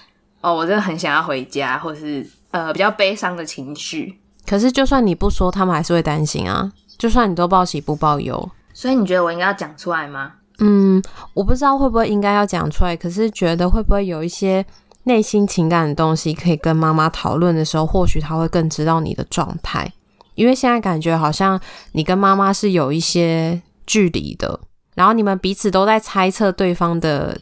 [0.43, 4.21] 哦，我真的很想要回家，或是呃比较悲伤的情绪。
[4.47, 6.73] 可是就算你不说，他们还是会担心啊。
[6.99, 10.33] 就算你都报喜不报忧，所以你觉得我应该要讲出来吗？
[10.59, 11.03] 嗯，
[11.35, 14.65] 我不知道会不会应该要讲出来，可是觉得会不会有一些。
[15.07, 19.93] 内心情感的东西可以跟妈妈讨论的时候，或许她会更知道你的状态，
[20.35, 21.61] 因为现在感觉好像
[21.93, 24.59] 你跟妈妈是有一些距离的，
[24.95, 27.39] 然后你们彼此都在猜测对方的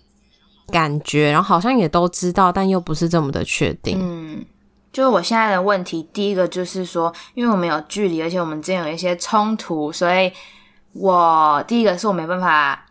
[0.73, 3.97] 感觉，然后好像也都知道，但又不是这么的确定。
[4.03, 4.45] 嗯，
[4.93, 10.31] 就是我现在的问题，第一个就是说，因为我们有距离，而且我们之间有一些冲突，所以
[10.93, 12.87] 我第一个是我没办法。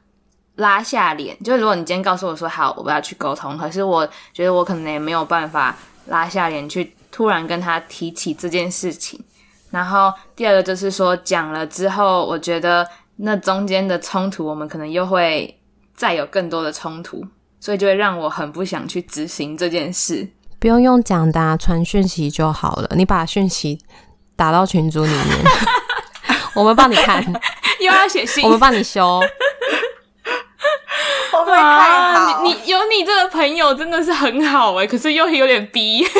[0.55, 5.75] 拉下脸，就如果你今天告诉我说好，我不要去沟通，可是我觉得我可能也没有办法
[6.07, 9.19] 拉下脸去突然跟他提起这件事情。
[9.71, 12.85] 然后第二个就是说，讲了之后，我觉得
[13.15, 15.57] 那中间的冲突，我们可能又会
[15.95, 17.25] 再有更多的冲突，
[17.59, 20.27] 所以就会让我很不想去执行这件事。
[20.61, 22.91] 不用用讲的啊，传讯息就好了。
[22.95, 23.79] 你把讯息
[24.35, 25.43] 打到群组里面，
[26.53, 27.25] 我们帮你看，
[27.81, 29.19] 又要写信，我们帮你修。
[31.39, 36.05] 会太好，你你有你这个朋友真的是很好哎，可是又有点逼。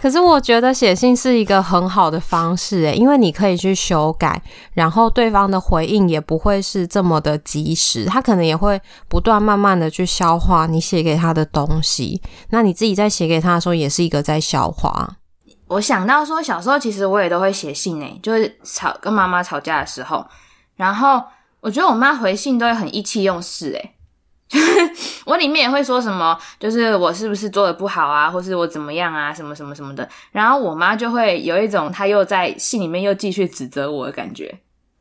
[0.00, 4.40] 可是我觉得写信是一个很好的方式哎，因为你可以去修改，
[4.72, 12.22] 然后对方的回应也不会是这么的及时，他可能也会不断慢慢的去消化你写给他的东西。
[12.50, 15.16] 那你自己在写给他的时候，也是一个在消化。
[15.66, 20.24] 我想到说，小时候其实我也都会写信哎，就是吵跟妈妈吵架的时候，
[20.76, 21.22] 然后。
[21.60, 23.94] 我觉得我妈回信都会很意气用事，诶
[24.50, 30.08] 就是我里面也会说什么，就是我是不是做的不好啊，或是我怎么样啊，什么什么什么的。
[30.32, 34.52] 然后我妈就会有一种她又在信里面又继续指责我的感觉。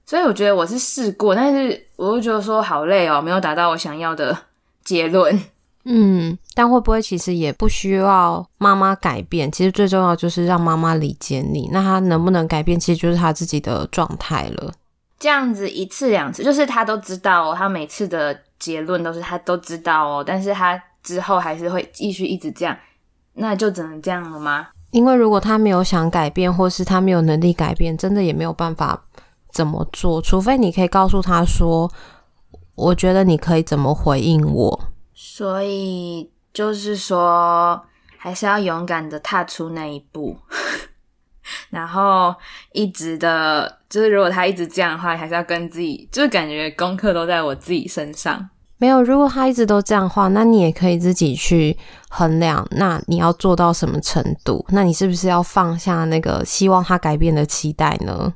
[0.06, 4.38] 所以我觉得我是试过，但是我又觉得说好累哦，没有达到我想要的
[4.84, 5.40] 结论。
[5.86, 9.52] 嗯，但会不会其实也不需要妈妈改变？
[9.52, 11.70] 其实最重要就是让妈妈理解你。
[11.72, 14.72] 那她能不能改变，其实就是她自己的状态了。
[15.20, 22.78] 这样子一次两次，就是他都知道哦，他每次的结论都是他都知道哦，但是他之后还是会继续一直这样，
[23.34, 24.70] 那就只能这样了吗？
[24.92, 29.06] 因为如果他没有想改变，或是他没有能力改变，真的也没有办法
[29.52, 31.92] 怎么做，除非你可以告诉他说，
[32.76, 34.80] 我觉得你可以怎么回应我。
[35.14, 37.80] 所以就是说，
[38.18, 40.38] 还是要勇敢的踏出那一步。
[41.70, 42.34] 然后
[42.74, 48.50] 一直的，就是如果他一直这样的话，还是要跟自己，就是感觉功课都在我自己身上。
[48.82, 51.76] 没有，如果他一直都这样的话，那你也可以自己去
[52.08, 54.66] 衡量，那你要做到什么程度？
[54.70, 58.34] 那你是不是要放下那个希望他改变的期待呢？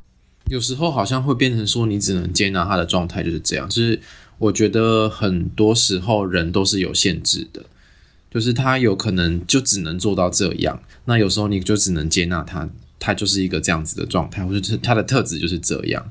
[0.47, 3.69] 有时候好像会变成说，你只能接纳他的状态就是这样。
[3.69, 3.97] 就是
[4.37, 7.63] 我觉得很多时候人都是有限制的，
[8.29, 10.77] 就是他有可能就只能做到这样。
[11.05, 12.67] 那有时候你就只能接纳他。
[13.05, 16.01] 他就是一个这样子的状态，或者是他的特质就是这样。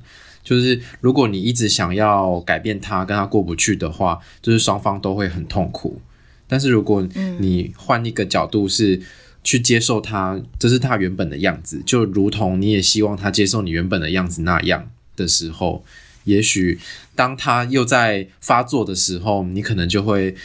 [0.44, 6.02] 就是如果你一直想要改变他，跟他过不去的话，就是双方都会很痛苦。
[6.46, 9.00] 但是如果你换一个角度，是
[9.42, 15.82] 去接受他，这是他原本的样子，就如同你也希望他接受你原本的样子那样的时候，
[16.24, 16.78] 也许
[17.14, 20.36] 当他又在发作的时候，你可能就会。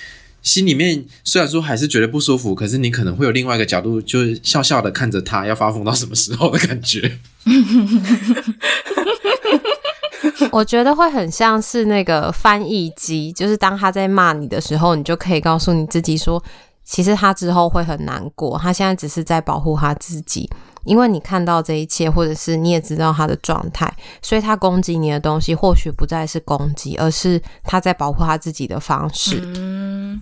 [0.41, 7.19] 心里面虽然说还是觉得不舒服，可是你可能会有另外一个角度，就是笑笑的看着他要发疯到什么时候的感觉。
[10.52, 16.41] 我觉得会很像是那个翻译机，就是当他在骂你的时候，你就可以告诉你自己说，
[16.86, 20.49] 其实他之后会很难过，他现在只是在保护他自己，
[20.86, 23.91] 因为你看到这一切，或者是你也知道他的状态，
[24.22, 29.41] 所以他攻击你的东西或许不再是攻击，而是他在保护他自己的方式。
[29.43, 30.22] 嗯。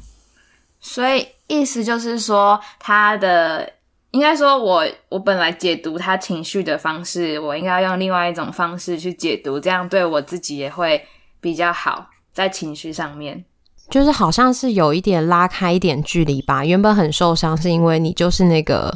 [0.87, 3.67] 所以意思就是说，他的
[4.11, 11.03] 应该说我，我本来解读他情绪的方式，我应该用另外一种方式去解读，这样对我自己也会
[11.41, 13.43] 比较好，在情绪上面，
[13.89, 16.63] 就是好像是有一点拉开一点距离吧。
[16.63, 18.95] 原本很受伤，是因为你就是那个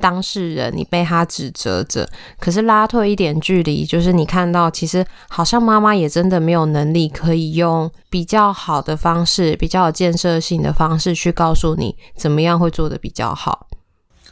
[0.00, 2.08] 当事人，你被他指责着。
[2.38, 13.66] 可是拉退一点距离，就是你看到，其实好像妈妈也真的没有能力可以用比较好的方式、比较有建设性的方式去告诉你怎么样会做得比较好。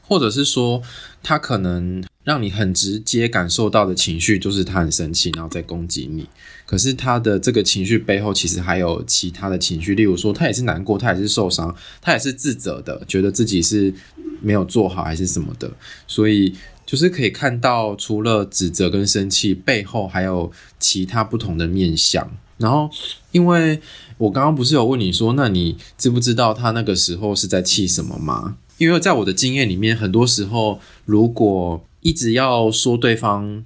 [0.08, 0.80] 或者是说，
[1.20, 6.28] 他可能让你很直接感受到的情绪，就是他很生气，然后再攻击你。
[6.64, 13.92] 可是他的这个情绪背后，其实还有其他的情绪，例如说，他也是难过，他也是受伤，他也是自责的，觉得自己是
[14.40, 15.70] 没有做好还是什么的。
[16.06, 22.30] 所以，就是可以看到，除了指责跟生气背后，还有其他不同的面相。
[22.58, 22.88] 然后，
[23.32, 23.80] 因为
[24.16, 28.56] 我刚刚不是有问你说，那你知不知道他那个时候是在气什么吗？
[28.78, 33.64] 因为在我的经验里面，很多时候如果一直要说对方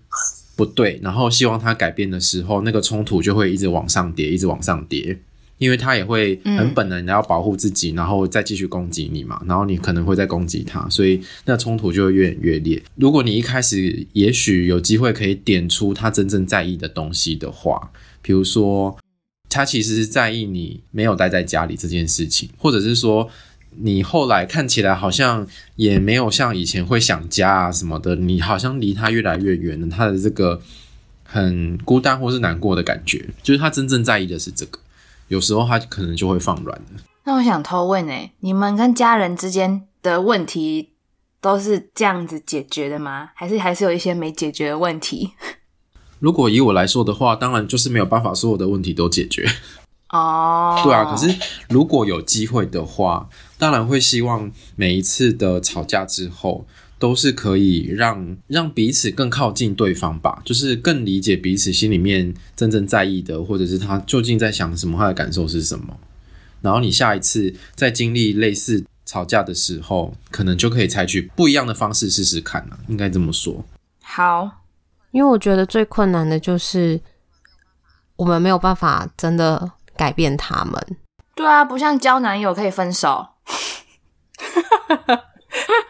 [0.56, 5.18] 不对，然后希望他改变的时候，那个冲突就会一直往上叠，一直往上叠，
[5.60, 12.82] 因为他也会很本能的要保护自己，然后再继续攻击你嘛，然后你可能会再攻击他，所以那冲突就会越演越烈。
[12.96, 18.98] 如果你一开始也许有机会可以点出他真正在意的东西的话，比如说
[19.48, 23.30] 他其实是在意你没有待在家里这件事情，或者是说。
[23.82, 25.46] 你后来看起来好像
[25.76, 29.86] 也没有像以前会想家啊什么的，你好像离他越来越远了。
[29.86, 30.60] 他的这个
[31.22, 34.80] 很孤单或是难过的感觉，就是他真正在意的是这个。
[35.30, 37.00] 有时候他可能就会放软了。
[37.24, 40.90] 那我想偷问诶，你们跟家人之间的问题
[41.40, 43.30] 都是这样子解决的吗？
[43.34, 45.30] 还是还是有一些没解决的问题？
[46.18, 49.48] 如果以我来说的话，当然就是没有办法所有的问题都解决。
[50.10, 50.82] 哦，oh.
[50.84, 51.32] 对啊，可是
[51.68, 56.66] 如果有机会的话，当然会希望每一次的吵架之后，
[57.00, 65.98] 都是可以让让彼此更靠近对方吧，就是更理解彼此心里面真正在意的，或者是他究竟在想什么，他的感受是什么。
[66.60, 73.64] 然后你下一次在经历类似吵架的时候，可能就可以采取不一样的方式试试看了，应该这么说。
[74.02, 74.62] 好，
[75.10, 77.00] 因为我觉得最困难的就是
[78.14, 79.72] 我们没有办法真的。
[79.96, 80.96] 改变他们，
[81.34, 83.26] 对啊，不像交男友可以分手。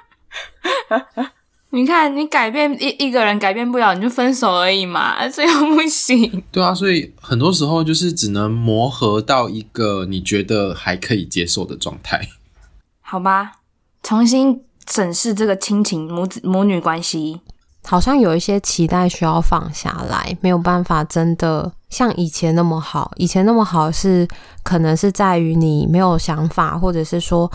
[1.72, 6.42] 你看，你改变一一个人改变不了，你就分手而已嘛， 这又不行。
[6.50, 12.28] 对啊，所以很多时候就是只能磨合到一个你觉得还可以接受的状态。
[13.00, 13.52] 好吧，
[14.02, 17.40] 重新审视这个亲情母子母女关系。
[17.84, 23.10] 好像有一些期待需要放下来，没有办法真的像以前那么好。
[23.16, 24.28] 以前那么好是
[24.62, 27.50] 可能是在于你没有想法，或者是说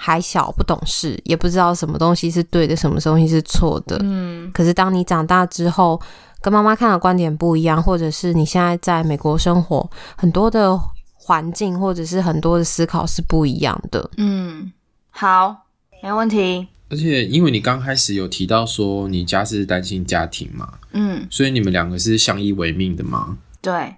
[0.00, 3.98] 还小不懂事，也不知道什么东西是对的，什么东西是错的。
[4.00, 4.48] 嗯。
[4.52, 6.00] 可是当你长大之后，
[6.40, 10.78] 跟妈妈看的观点不一样，或者是你现在在美国生活，很多的
[11.14, 14.08] 环境或者是很多的思考是不一样的。
[14.18, 14.72] 嗯，
[15.10, 15.66] 好，
[16.00, 16.68] 没问题。
[16.90, 23.36] 而且，因为你刚开始有提到说你家是单亲家庭嘛，嗯，所以你们两个是相依为命的吗？
[23.60, 23.96] 对，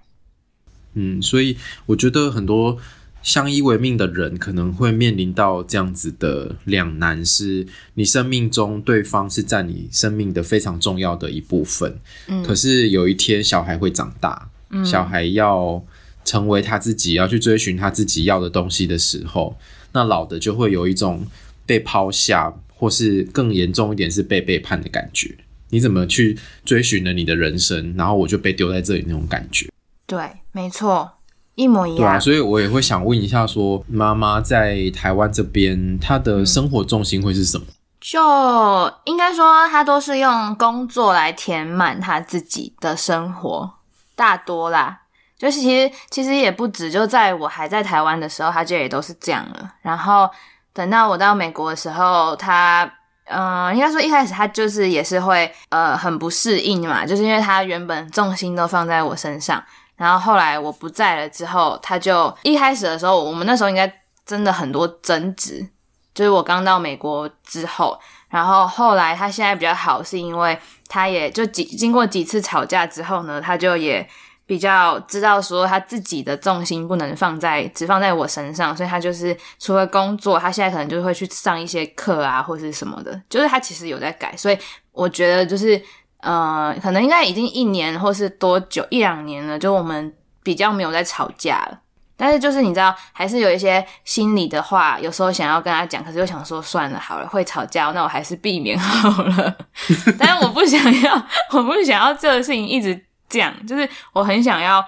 [0.95, 2.77] 嗯，所以我觉得很多
[3.21, 11.97] 相依为命的人可能会面临到这样子的两难：是你生命中对方是占你生命的非常重要的一部分，
[12.27, 15.83] 嗯，可是有一天小孩会长大，嗯，小孩要
[16.25, 19.57] 成为他自己，要去追寻他自己要的东西的时候，
[19.93, 21.25] 那老的就会有一种
[21.65, 22.53] 被抛下。
[22.81, 25.37] 或是更严重一点是被背叛的感觉，
[25.69, 29.69] 你怎么去追寻了你的人生，然后我就被丢在这里那种感觉？
[30.07, 30.19] 对，
[30.51, 31.07] 没错，
[31.55, 31.97] 一模一样。
[31.97, 37.65] 对啊，所以我也会想问一下说，说妈妈在台湾这边，她的生活重心会是什么？
[37.67, 43.69] 嗯、就应该说，她都是用工作来填满她自己的生活，
[44.15, 44.99] 大多啦。
[45.37, 49.73] 就是其实其实也不止，就在我还在台湾的时候，她就也都是这样了。
[49.81, 50.29] 然后。
[50.73, 52.89] 等到我到美国的时候，他，
[53.25, 59.61] 嗯、呃，应该说一开始他就是也是会，呃，很不适应嘛，就是因为他原本重心都放在我身上，
[59.95, 63.91] 然后后来我不在了之后，他就一开始的时候，我们那时候应该
[64.25, 65.67] 真的很多争执，
[66.13, 74.07] 就是我刚到美国之后，然后后来他现在比较好，是因为他也就几经过几次吵架之后呢，他就也。
[74.43, 83.17] 比较知道说他自己的重心不能放在只放在我身上，所以他就是除了工作，他现在可能就会去上一些课啊，或是什么的。
[83.29, 84.57] 就是他其实有在改，所以
[84.91, 85.81] 我觉得就是
[86.21, 90.13] 呃，可能应该已经一年或是多久一两年了，就我们
[90.43, 91.79] 比较没有在吵架了。
[92.15, 99.57] 但是就是你知道，还是有一些心里的话，有时候想要跟他讲，可是又想说算了好了，会吵架，那我还是避免好了。
[100.19, 103.05] 但是我不想要，我不想要这个事情一直。
[103.31, 104.83] 这样就是我很想要，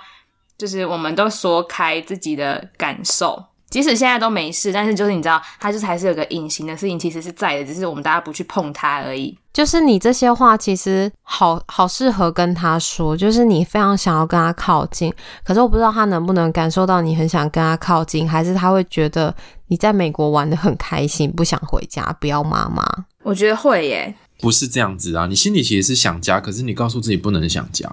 [0.58, 9.40] 就是我们都说开自己的感受，即使现在都没事，但是就是你知道，他就是还是有个隐形的事情，其实是在的，只是我们大家不去碰它而已。
[9.54, 19.34] 就是你这些话其实好好适合跟他说，就是你非常想要跟他靠近，可是我不知道他能不能感受到你很想跟他靠近，还是他会觉得
[19.68, 22.84] 你在美国玩的很开心，不想回家，不要妈妈。
[23.22, 27.88] 我觉得会耶，不是这样子啊，你心里其实是想家，可是你告诉自己不能想家，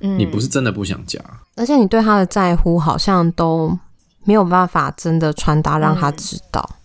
[0.00, 1.20] 嗯，你不是真的不想家，
[1.56, 3.78] 而且你对他的在乎好像都。
[4.26, 6.66] 没有办法真的传达让他知道。
[6.70, 6.76] 嗯。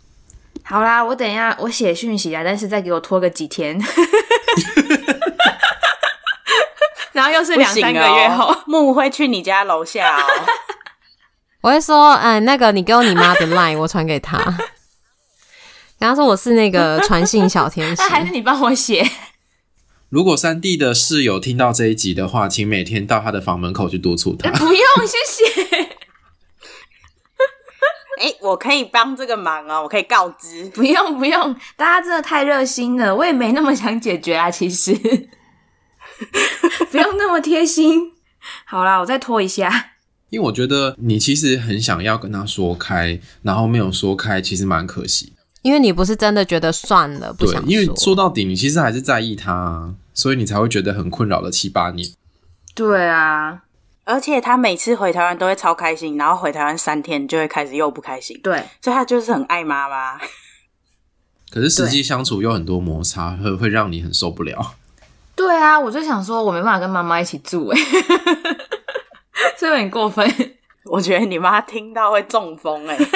[0.69, 3.75] 好啦，我等一下我写讯息啊，但是再给我拖个几天，
[7.11, 10.25] 然后又是两三个月后，木会去你家楼下哦。
[11.61, 14.39] 我会说，嗯，那个你给我你妈的 line，我传给她。
[15.97, 19.05] 然后说我是那个传信小天使， 还是你帮我写？
[20.09, 24.49] 如果三弟的室友听到这一集的话，请每天到他的房门口去督促他。
[24.51, 25.68] 不用，谢谢。
[28.19, 30.65] 哎、欸，我可以帮这个忙啊，我可以告知。
[30.75, 34.93] 不用不用，大家真的太热心了，我也没那么想解决啊，其实
[36.91, 38.11] 不用那么贴心。
[38.65, 39.91] 好啦，我再拖一下。
[40.29, 45.33] 因为我觉得你其实很想要跟他说开，然后没有说开，其实蛮可惜。
[45.61, 52.07] 因为你不是真的觉得算了，不想因为说到底，你其实还是在意他，所以你才会觉得很困扰了七八年。
[52.75, 53.63] 对啊。
[54.09, 58.35] 而且他每次回台湾都会超开心，然后回台湾三天就会开始又不开心。
[58.41, 60.19] 对，所以他就是很爱妈妈。
[61.51, 64.73] 可是实际相处又很多摩擦，会会让你很受不了。
[65.35, 67.79] 对啊，我就想说，我没办法跟妈妈一起住， 诶
[69.59, 70.27] 这有点过分。
[70.89, 73.13] 我觉得你妈听到会中风，哎不是啊，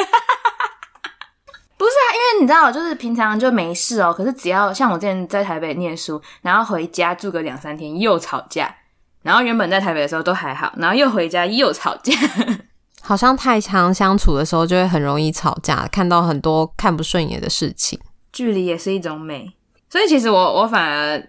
[2.13, 8.75] 因为你知道，就是平常就没事哦，可是只要像我之前在台北念书，然后回家住个两三天，又吵架。
[9.23, 12.13] 然后原本在台北的时候都还好，然后又回家又吵架，
[13.01, 17.97] 好像太常相处的时候就会很容易吵架，看到很多看不顺眼的事情。
[18.31, 19.53] 距离也是一种美，
[19.89, 21.27] 所以其实我我反而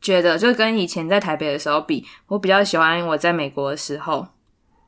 [0.00, 4.26] 觉得，就跟以前在台北的时候比，我比较喜欢我在美国的时候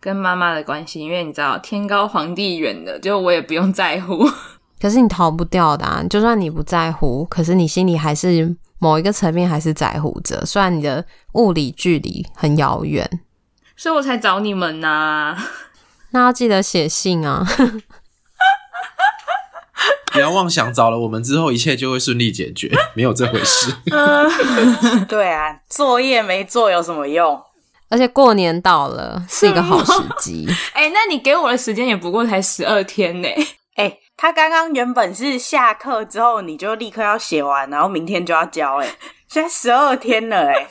[0.01, 4.29] 跟妈妈的关系，因为你知道天高皇帝远的，就我也不用在乎。
[4.81, 8.55] 可是你逃不掉的啊，就算你不在乎，可是你心里还是。
[8.79, 13.09] 某一个层面还是在乎着，虽然你的物理距离很遥远，
[13.77, 15.49] 所以我才找你们呐、啊。
[16.11, 17.47] 那要记得写信啊！
[20.13, 23.75] 不要妄想找了我们之后一切就会顺利解决， 没有这回事。
[25.09, 27.43] 对啊，作业没做有什么用？
[27.89, 30.47] 而且过年到了，是一个好时机。
[30.73, 33.29] 哎、欸，那你给我的时间也不过才十二天呢。
[33.75, 34.01] 哎、欸。
[34.17, 38.89] 他刚刚原本是下课之后你就立刻要写完，然后明天就要交，哎，
[39.29, 40.69] 现在十二天了，哎，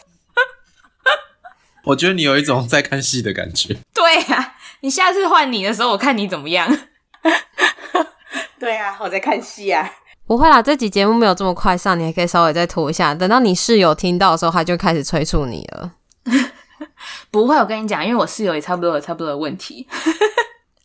[1.85, 3.77] 我觉得你有一种在看戏的感觉。
[3.93, 6.67] 对啊，你下次换你的时候，我看你怎么样。
[8.57, 9.91] 对啊，我在看戏啊。
[10.25, 15.91] 不会啦，这集节目没有这么快上，你还可以稍微再拖一下，等到你室友听到的时候，他就开始催促你了。
[17.29, 19.85] 不会，我跟你讲，因为我室友也差不多有差不多的问题。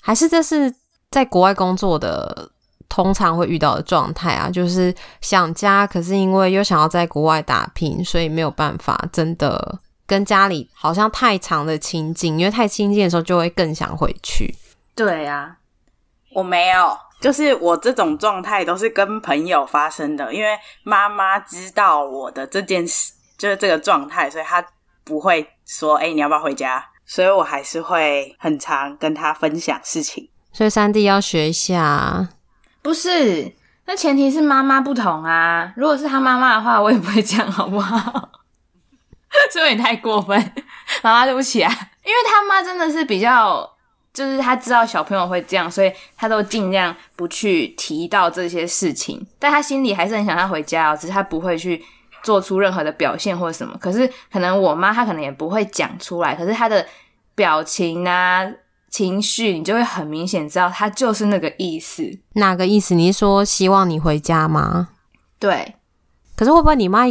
[0.03, 0.75] 还是这是？
[1.11, 2.51] 在国外工作的
[2.89, 14.55] 通常会遇到的状态啊，就是想家，可是因为又想要在国外打拼，所以没有办法真的跟家里好像太长的亲近，因为太亲近的时候就会更想回去。
[14.95, 15.57] 对啊，
[16.33, 24.65] 我没有，就是我这种状态都是跟朋友发生的，因为妈妈知道我的这件事，就是这个状态，所以她
[25.05, 30.29] 不会说：“哎，你要不要回家？”所以我还是会很常跟她分享事情。
[30.53, 32.29] 所以三弟要学一下，
[32.83, 33.55] 不是？
[33.87, 35.73] 那前提是妈妈不同啊。
[35.77, 38.29] 如果是他妈妈的话，我也不会这样，好不好？
[39.53, 40.39] 这有点太过分，
[41.03, 41.71] 妈妈对不起啊。
[42.05, 43.67] 因为他妈真的是比较，
[44.13, 49.27] 就是他知道小朋友会这样，所以他都尽量不去提到这些事情。
[49.39, 51.83] 但他心里还是很想他回家哦，只是他不会去
[52.23, 53.75] 做出任何的表现或者什么。
[53.79, 56.85] 可是可能我妈她可能也不会讲出来，可是她的
[57.35, 58.45] 表情啊。
[58.91, 62.19] 情绪，你就会很明显知道他就是那个意思。
[62.35, 62.95] 哪个意思？
[62.95, 64.89] 你是说希望你回家吗？
[65.39, 65.75] 对。
[66.37, 67.05] 可是会不会你妈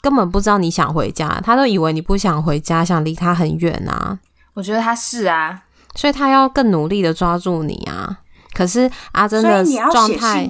[0.00, 1.40] 根本不知道你想回家？
[1.42, 4.18] 她都以为你不想回家，想离她很远啊？
[4.54, 5.62] 我觉得她是啊，
[5.94, 8.18] 所以她要更努力的抓住你啊。
[8.52, 10.48] 可是阿珍的状态。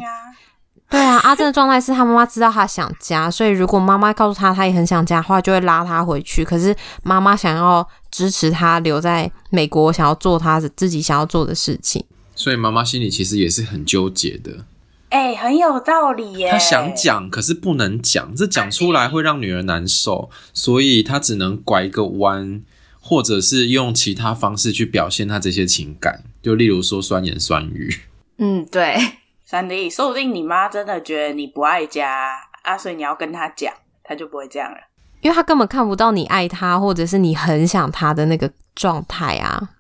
[0.91, 6.45] 对啊，阿珍的状态是他妈妈知道他想家，所以如果妈妈告诉他他也很想家的话，就会拉他回去。
[6.45, 7.85] 可是妈妈想要
[8.15, 12.05] 支持他留在美国，想要做他自己想要做的事情，
[12.37, 14.65] 所以妈妈心里其实也是很纠结的。
[15.09, 16.49] 哎、欸，很有道理耶。
[16.49, 22.63] 他想讲，可是不能讲，这讲出来会让女儿难受，所以他只能拐一个弯，
[23.01, 28.03] 或者是用其他方式去表现他这些情感，就例如说酸言酸语。
[28.39, 28.97] 嗯，对。
[29.45, 34.79] 三弟，说不定你妈真的觉得你不爱家啊，所以你要跟她讲，她就不会这样了。
[35.25, 39.71] 因为他根本看不到你爱他，或者是你很想他的那个状态啊。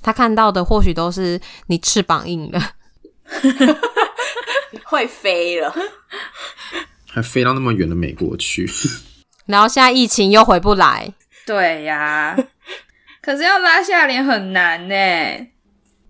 [0.00, 2.62] 他看到的或许都是你翅膀硬了，
[4.86, 5.74] 会飞了，
[7.10, 8.70] 还飞到那么远的美国去。
[9.46, 11.12] 然后现在疫情又回不来。
[11.44, 12.36] 对呀，
[13.20, 14.94] 可是要拉下脸很难呢。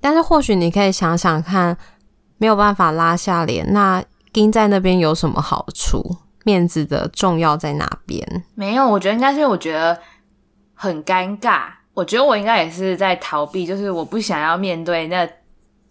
[0.03, 1.77] 但是或许你可以想想看。
[2.39, 6.19] 没有办法拉下脸，那钉在那边有什么好处？
[6.47, 8.25] 面子的重要在哪边？
[8.55, 9.99] 没有，我觉得应该是我觉得
[10.73, 11.65] 很尴尬。
[11.93, 15.29] 我觉得我应该也是在逃避，就是我不想要面对那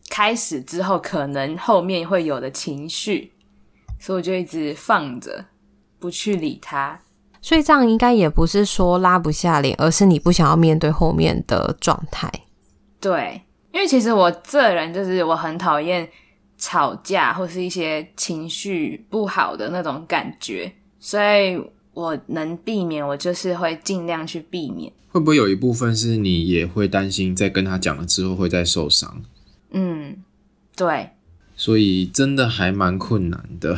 [0.09, 3.33] 开始之后可能后面会有的情绪，
[3.99, 5.43] 所以我就一直放着，
[5.99, 6.97] 不去理他。
[7.41, 12.31] 所以这样应该也不是说拉不下脸，而是你不想要面对后面的状态。
[13.01, 13.41] 对，
[13.73, 16.09] 因为其实我这人就是我很讨厌。
[16.65, 21.61] 吵架或是一些情绪不好的那种感觉，所以
[21.93, 24.91] 我能避免，我就是会尽量去避免。
[25.11, 29.21] 会不会有一部分是你也会担心，在跟他讲了之后会再受伤？
[29.69, 30.17] 嗯，
[30.75, 31.11] 对。
[31.55, 33.75] 所以真的还蛮困难的。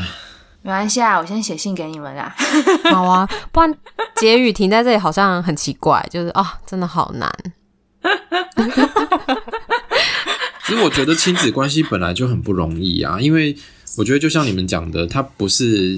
[0.62, 2.34] 没关系啊，我先写信给你们啦。
[2.90, 3.78] 好啊，不然
[4.16, 7.30] 结语停在这里好像很奇怪，就是啊、哦，真的好难。
[10.68, 13.56] 其实我觉得亲子关系本来就很不容易啊，因为
[13.98, 15.98] 我觉得就像你们讲的，他不是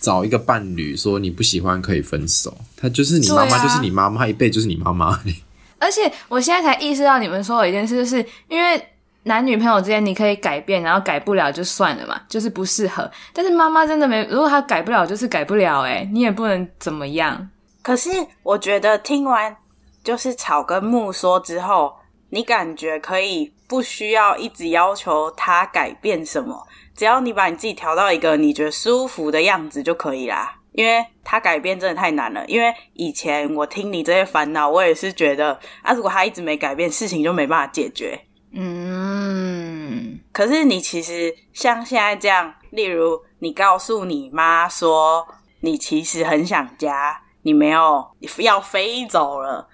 [0.00, 5.20] 找一个伴侣说你不喜欢可以分手，他就是你妈妈，就是你妈妈，啊、一辈就是你妈妈。
[5.78, 8.82] 而且我现在才意识到你们说的一件事，就是因为
[9.24, 13.10] 男女朋友之间你可以改变，然后改不了就算了嘛，就是不适合。
[13.34, 17.50] 但是妈妈真的没，如果她改不了，就是改不了，诶，你也不能怎么样。
[17.82, 18.08] 可是
[18.42, 19.54] 我觉得听完
[20.02, 21.92] 就是草跟木说之后，
[22.30, 23.52] 你感觉可以。
[23.66, 30.56] 不需要一直要求他改变什么，只要你把你自己调到一个你觉得舒服的样子就可以啦。
[30.72, 32.44] 因为他改变真的太难了。
[32.46, 38.20] 因为以前我听你这些烦恼，我也是觉得啊，如果他一直没改变，事情就没办法解决。
[38.52, 45.26] 嗯，可是你其实像现在这样，例如你告诉你妈说
[45.60, 48.06] 你其实很想家，你没有
[48.38, 49.66] 要飞走了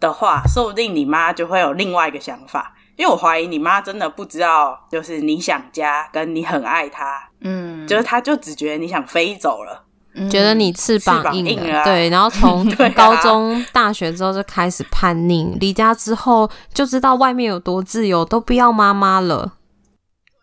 [0.00, 2.74] 的话，说不定你妈就会有另外一个想法。
[2.98, 9.84] 因为我怀疑你妈真的不知道，就是你想家跟你很爱她，嗯，就是她就只觉得你想飞走了，
[10.14, 19.52] 嗯、觉得你翅膀硬了，硬了啊、对，然后从 高中、大学之后就开始叛逆，离家之后就知道外面有多自由，都不要妈妈了。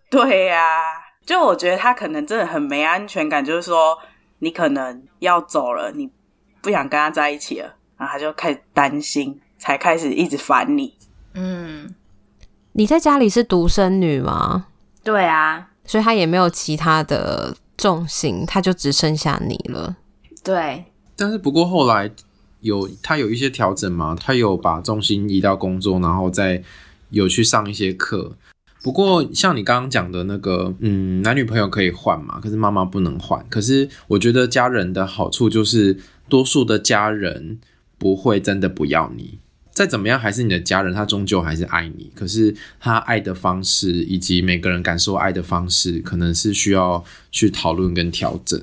[0.10, 0.84] 对呀、啊，
[1.26, 3.98] 就我觉得他可能真的很没安全感，就是说
[4.40, 6.10] 你可能要走了，你
[6.62, 10.98] 不想跟他在一起了，然后他就开始担心，才开始一直烦你，
[11.34, 11.94] 嗯。
[12.78, 14.66] 你在家里是独生女吗？
[15.02, 19.96] 对啊，所以他也没有其他的重心，他就只剩下你了。
[20.44, 20.84] 对，
[21.16, 22.12] 但是不过后来
[22.60, 26.62] 有他有一些调整嘛，他有把重心移到工作，然后再
[27.12, 28.36] 有去上一些课。
[28.84, 33.42] 不过像你刚刚讲的那个，嗯，男女朋友可以换嘛，可是妈妈不能换。
[33.50, 35.98] 可是我觉得家人的好处就是，
[36.28, 37.58] 多数的家人
[37.98, 39.40] 不会真的不要你。
[39.76, 42.10] 再怎么样还是你的家人，他终究还是爱你。
[42.16, 48.58] 可是他爱的方式以及每个人感受爱的方式，可能是需要去讨论跟调整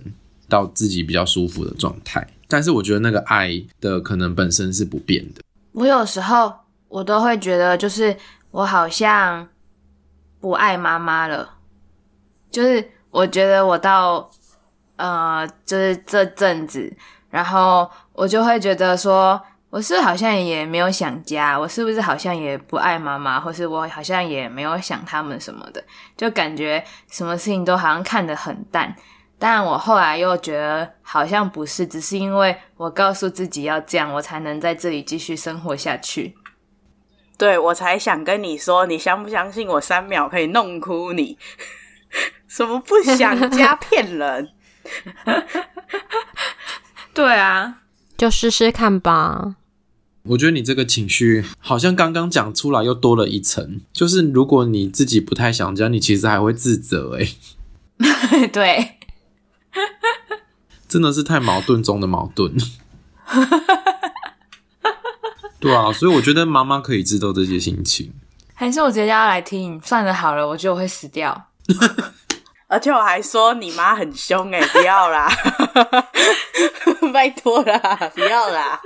[0.48, 2.26] 到自己比较舒服的状态。
[2.48, 5.42] 但是我觉得那个爱的可能本身是不变的。
[5.72, 6.50] 我有时候
[6.88, 8.16] 我都会觉得，就是
[8.50, 9.46] 我好像
[10.40, 11.56] 不爱妈妈了。
[12.50, 14.30] 就是我觉得我到
[14.96, 16.90] 呃，就是这阵子，
[17.28, 19.38] 然后我就会觉得说。
[19.72, 25.82] 我是好像也没有想家，我是不是好像也不爱妈妈，或是我好像也没有想他们什么的，
[26.14, 28.94] 就感觉什么事情都好像看得很淡。
[29.38, 36.34] 但我后来又觉得好像不是，只是因为我告诉自己要这样，我才能在这里继续生活下去。
[37.38, 41.38] 对，我才想跟你说，你相不相信我三秒可以弄哭你？
[42.46, 44.52] 什么不想家 骗人？
[47.14, 47.78] 对啊，
[48.18, 49.56] 就试试看吧。
[50.24, 57.28] 我觉得你这个情绪好像刚刚讲出来又多了一层，就是如果你自己不太想讲，你其实还会自责哎。
[58.52, 58.98] 对，
[60.88, 62.54] 真的是太矛盾中的矛盾。
[65.58, 68.12] 对啊，所以我觉得妈妈可以知道这些心情。
[68.54, 69.80] 还是我直接要来听？
[69.82, 71.48] 算了，好了，我觉得我会死掉。
[72.68, 75.28] 而且我还说你妈很凶哎，不要啦，
[77.12, 77.80] 拜托啦，
[78.14, 78.80] 不要啦。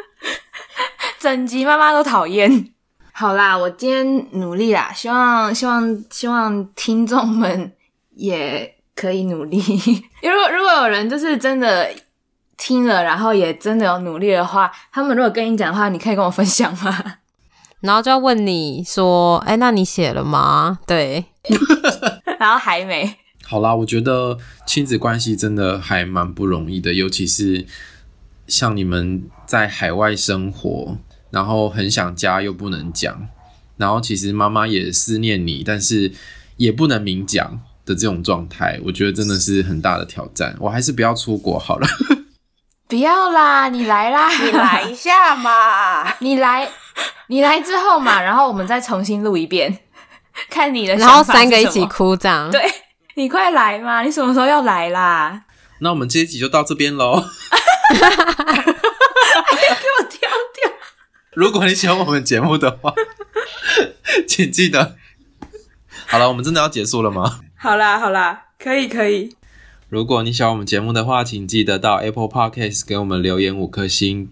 [1.18, 2.72] 整集妈妈都讨厌，
[3.12, 7.72] 好啦，我今天努力啦，希望希望希望听众们
[8.14, 9.58] 也可以努力。
[10.22, 11.90] 如果如果有人就是真的
[12.56, 17.14] 听了，然后也真的有努力的话，他们如果跟你讲的话，你可以跟我分享吗？
[17.80, 20.78] 然后就要问你说，哎，那你写了吗？
[20.86, 21.24] 对，
[22.38, 23.16] 然后还没。
[23.44, 24.36] 好啦，我觉得
[24.66, 27.64] 亲子关系真的还蛮不容易的，尤其是
[28.46, 30.98] 像你们在海外生活，
[31.30, 33.28] 然后很想家又不能讲，
[33.76, 36.12] 然后其实妈妈也思念你，但是
[36.56, 40.56] 也不能明讲的这种状态，我觉得真的是很大的挑战。
[40.60, 41.86] 我还是不要出国好了。
[42.88, 46.68] 不要啦，你来啦， 你来一下嘛， 你来，
[47.28, 49.78] 你来之后嘛，然后我们再重新录一遍，
[50.50, 52.62] 看你的，然后三个一起哭这样，对。
[53.18, 54.02] 你快来嘛！
[54.02, 55.44] 你什么时候要来啦？
[55.78, 57.24] 那我们这一集就到这边喽。
[61.36, 62.94] 如果你喜欢我们节目的话，
[64.26, 64.96] 请记得。
[66.06, 67.40] 好了，我们真的要结束了吗？
[67.58, 69.36] 好啦，好啦，可以，可以。
[69.90, 74.30] 如果你喜欢我们节目的话，请记得到 Apple Podcast 给我们留言五颗星，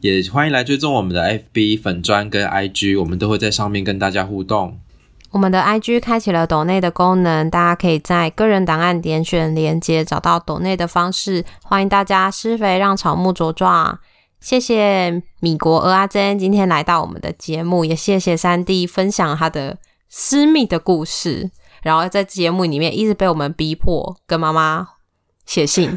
[0.00, 4.78] 也欢迎来追踪我们的 FB 粉砖跟 IG，我们都会在上面跟大家互动。
[5.30, 11.46] 我们的 IG 开启了抖内的功能，大家可以在个人档案点选连接，找到抖内的方式。
[11.62, 13.98] 欢迎大家施肥让草木茁壮。
[14.46, 19.76] 谢谢米国蚵仔煎今天来到我们的节目，也谢谢三弟分享他的
[20.08, 21.50] 私密的故事，
[21.82, 24.86] 然后在节目里面一直被我们逼迫跟妈妈
[25.46, 25.90] 写信。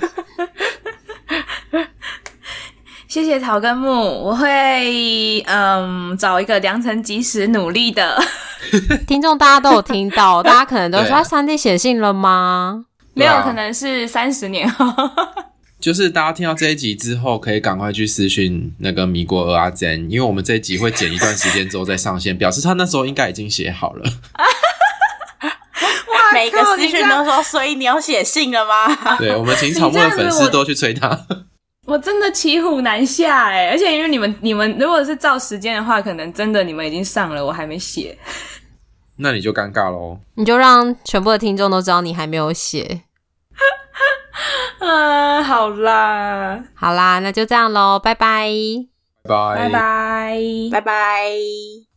[3.07, 3.91] 谢谢草根木，
[4.23, 8.19] 我会嗯找一个良辰吉时努力的
[9.05, 12.85] 听众，大家都有听到，大家可能都说三弟写信了吗？
[13.13, 14.87] 没有，可能是三十年后。
[15.79, 24.03] 就是大家听到这一集之后，可以赶快去私讯那个米国蚵仔煎，因为我们这一集会剪一段时间之后再上线，表示他那时候应该已经写好了。
[25.41, 29.15] 哇，每个私讯都说，所以你要写信了吗？
[29.17, 31.25] 对，我们请草木的粉丝都去催他。
[31.85, 38.17] 我真的骑虎难下哎，而且因为你们你们如果是照时间的话，可能真的你们已经上了，我还没写，
[39.15, 40.19] 那你就尴尬喽。
[40.35, 43.03] 你就让全部的听众都知道你还没有写。
[44.79, 48.49] 啊，好啦，好啦，那就这样喽，拜拜，
[49.23, 50.39] 拜拜，拜拜，
[50.71, 51.88] 拜拜。